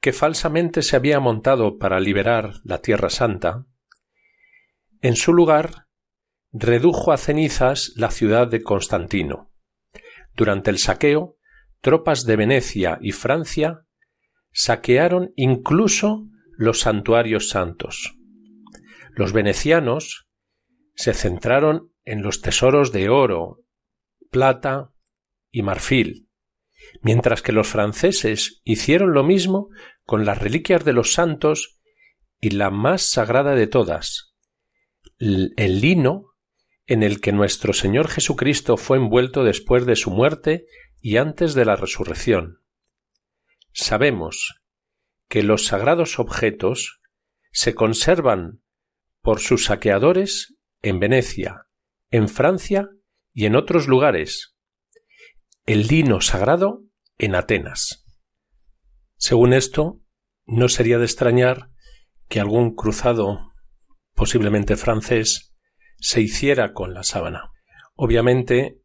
que 0.01 0.15
falsamente 0.15 0.81
se 0.81 0.97
había 0.97 1.21
montado 1.21 1.77
para 1.77 2.01
liberar 2.01 2.55
la 2.65 2.79
Tierra 2.81 3.11
Santa, 3.11 3.67
en 5.03 5.17
su 5.17 5.35
lugar 5.35 5.86
redujo 6.59 7.13
a 7.13 7.19
cenizas 7.19 7.93
la 7.97 8.11
ciudad 8.11 8.49
de 8.49 8.63
Constantino. 8.63 9.53
Durante 10.35 10.71
el 10.71 10.79
saqueo, 10.79 11.37
tropas 11.83 12.25
de 12.25 12.37
Venecia 12.37 12.99
y 13.03 13.13
Francia 13.13 13.85
saquearon 14.53 15.33
incluso 15.37 16.27
los 16.57 16.81
santuarios 16.81 17.51
santos. 17.51 18.17
Los 19.11 19.33
venecianos 19.33 20.29
se 20.95 21.13
centraron 21.13 21.93
en 22.05 22.23
los 22.23 22.41
tesoros 22.41 22.91
de 22.91 23.11
oro, 23.11 23.63
plata 24.31 24.93
y 25.51 25.63
marfil, 25.63 26.31
mientras 27.03 27.43
que 27.43 27.53
los 27.53 27.69
franceses 27.69 28.63
hicieron 28.65 29.13
lo 29.13 29.25
mismo 29.25 29.69
con 30.05 30.25
las 30.25 30.39
reliquias 30.39 30.85
de 30.87 30.95
los 30.95 31.13
santos 31.13 31.81
y 32.41 32.51
la 32.51 32.71
más 32.71 33.03
sagrada 33.03 33.55
de 33.55 33.67
todas, 33.67 34.35
el 35.19 35.81
lino 35.81 36.36
en 36.87 37.03
el 37.03 37.21
que 37.21 37.33
nuestro 37.33 37.73
Señor 37.73 38.09
Jesucristo 38.09 38.77
fue 38.77 38.97
envuelto 38.97 39.45
después 39.45 39.87
de 39.87 39.97
su 39.97 40.11
muerte 40.11 40.67
y 41.01 41.17
antes 41.17 41.55
de 41.55 41.65
la 41.65 41.77
resurrección. 41.77 42.63
Sabemos 43.73 44.63
que 45.29 45.43
los 45.43 45.67
sagrados 45.67 46.19
objetos 46.19 47.01
se 47.51 47.75
conservan 47.75 48.63
por 49.21 49.41
sus 49.41 49.65
saqueadores 49.65 50.57
en 50.83 51.01
Venecia, 51.01 51.67
en 52.11 52.29
Francia 52.29 52.89
y 53.33 53.47
en 53.47 53.57
otros 53.57 53.89
lugares. 53.89 54.57
El 55.65 55.89
lino 55.89 56.21
sagrado 56.21 56.85
en 57.19 57.35
Atenas. 57.35 58.05
Según 59.17 59.53
esto, 59.53 60.01
no 60.45 60.69
sería 60.69 60.99
de 60.99 61.07
extrañar 61.07 61.71
que 62.29 62.39
algún 62.39 62.75
cruzado, 62.75 63.53
posiblemente 64.15 64.77
francés, 64.77 65.56
se 66.07 66.21
hiciera 66.21 66.73
con 66.73 66.95
la 66.95 67.03
sábana. 67.03 67.51
Obviamente 67.97 68.79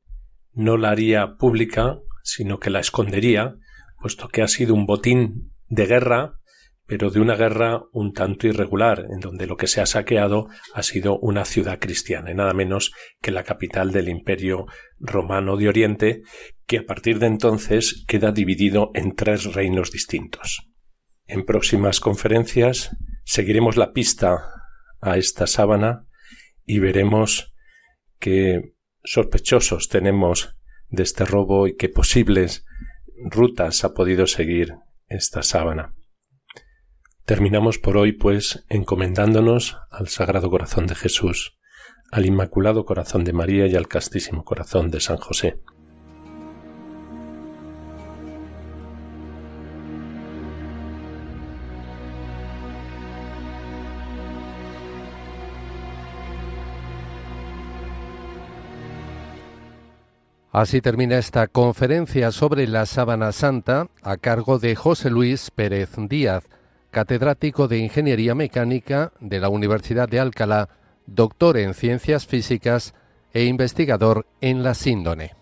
no 0.53 0.76
la 0.76 0.89
haría 0.89 1.36
pública, 1.38 1.99
sino 2.24 2.59
que 2.59 2.72
la 2.72 2.80
escondería, 2.80 3.57
puesto 3.99 4.28
que 4.28 4.41
ha 4.41 4.47
sido 4.47 4.74
un 4.74 4.88
botín 4.88 5.53
de 5.67 5.86
guerra, 5.86 6.39
pero 6.88 7.11
de 7.11 7.19
una 7.19 7.36
guerra 7.36 7.84
un 7.91 8.13
tanto 8.13 8.47
irregular, 8.47 9.05
en 9.11 9.19
donde 9.19 9.45
lo 9.45 9.55
que 9.55 9.67
se 9.67 9.82
ha 9.82 9.86
saqueado 9.86 10.47
ha 10.74 10.82
sido 10.82 11.19
una 11.19 11.45
ciudad 11.45 11.78
cristiana, 11.78 12.32
y 12.32 12.34
nada 12.34 12.55
menos 12.55 12.91
que 13.22 13.30
la 13.30 13.43
capital 13.43 13.91
del 13.91 14.09
Imperio 14.09 14.65
Romano 14.97 15.57
de 15.57 15.69
Oriente, 15.69 16.22
que 16.65 16.80
a 16.80 16.86
partir 16.88 17.19
de 17.19 17.28
entonces 17.28 18.03
queda 18.07 18.32
dividido 18.32 18.89
en 18.95 19.13
tres 19.13 19.53
reinos 19.53 19.91
distintos. 19.91 20.72
En 21.28 21.45
próximas 21.45 21.99
conferencias 21.99 22.97
seguiremos 23.26 23.78
la 23.78 23.93
pista 23.93 24.43
a 25.01 25.17
esta 25.17 25.45
sábana 25.45 26.07
y 26.72 26.80
veremos 26.80 27.53
qué 28.17 28.76
sospechosos 29.03 29.89
tenemos 29.89 30.55
de 30.88 31.03
este 31.03 31.26
robo 31.26 31.67
y 31.67 31.76
qué 31.76 31.89
posibles 31.89 32.63
rutas 33.30 33.84
ha 33.84 33.93
podido 33.93 34.26
seguir 34.26 34.76
esta 35.09 35.43
sábana. 35.43 35.93
Terminamos 37.26 37.78
por 37.78 37.97
hoy, 37.97 38.13
pues, 38.13 38.65
encomendándonos 38.69 39.80
al 39.89 40.07
Sagrado 40.07 40.49
Corazón 40.49 40.88
de 40.88 40.95
Jesús, 40.95 41.59
al 42.09 42.26
Inmaculado 42.26 42.86
Corazón 42.86 43.26
de 43.26 43.34
María 43.34 43.67
y 43.67 43.76
al 43.76 43.89
Castísimo 43.89 44.45
Corazón 44.45 44.91
de 44.91 45.01
San 45.01 45.17
José. 45.17 45.57
Así 60.51 60.81
termina 60.81 61.17
esta 61.17 61.47
conferencia 61.47 62.31
sobre 62.33 62.67
la 62.67 62.85
sábana 62.85 63.31
santa 63.31 63.87
a 64.03 64.17
cargo 64.17 64.59
de 64.59 64.75
José 64.75 65.09
Luis 65.09 65.49
Pérez 65.49 65.91
Díaz, 66.09 66.43
catedrático 66.91 67.69
de 67.69 67.77
Ingeniería 67.77 68.35
Mecánica 68.35 69.13
de 69.21 69.39
la 69.39 69.47
Universidad 69.47 70.09
de 70.09 70.19
Alcalá, 70.19 70.67
doctor 71.05 71.57
en 71.57 71.73
Ciencias 71.73 72.27
Físicas 72.27 72.93
e 73.33 73.45
investigador 73.45 74.25
en 74.41 74.61
la 74.61 74.73
síndone. 74.73 75.40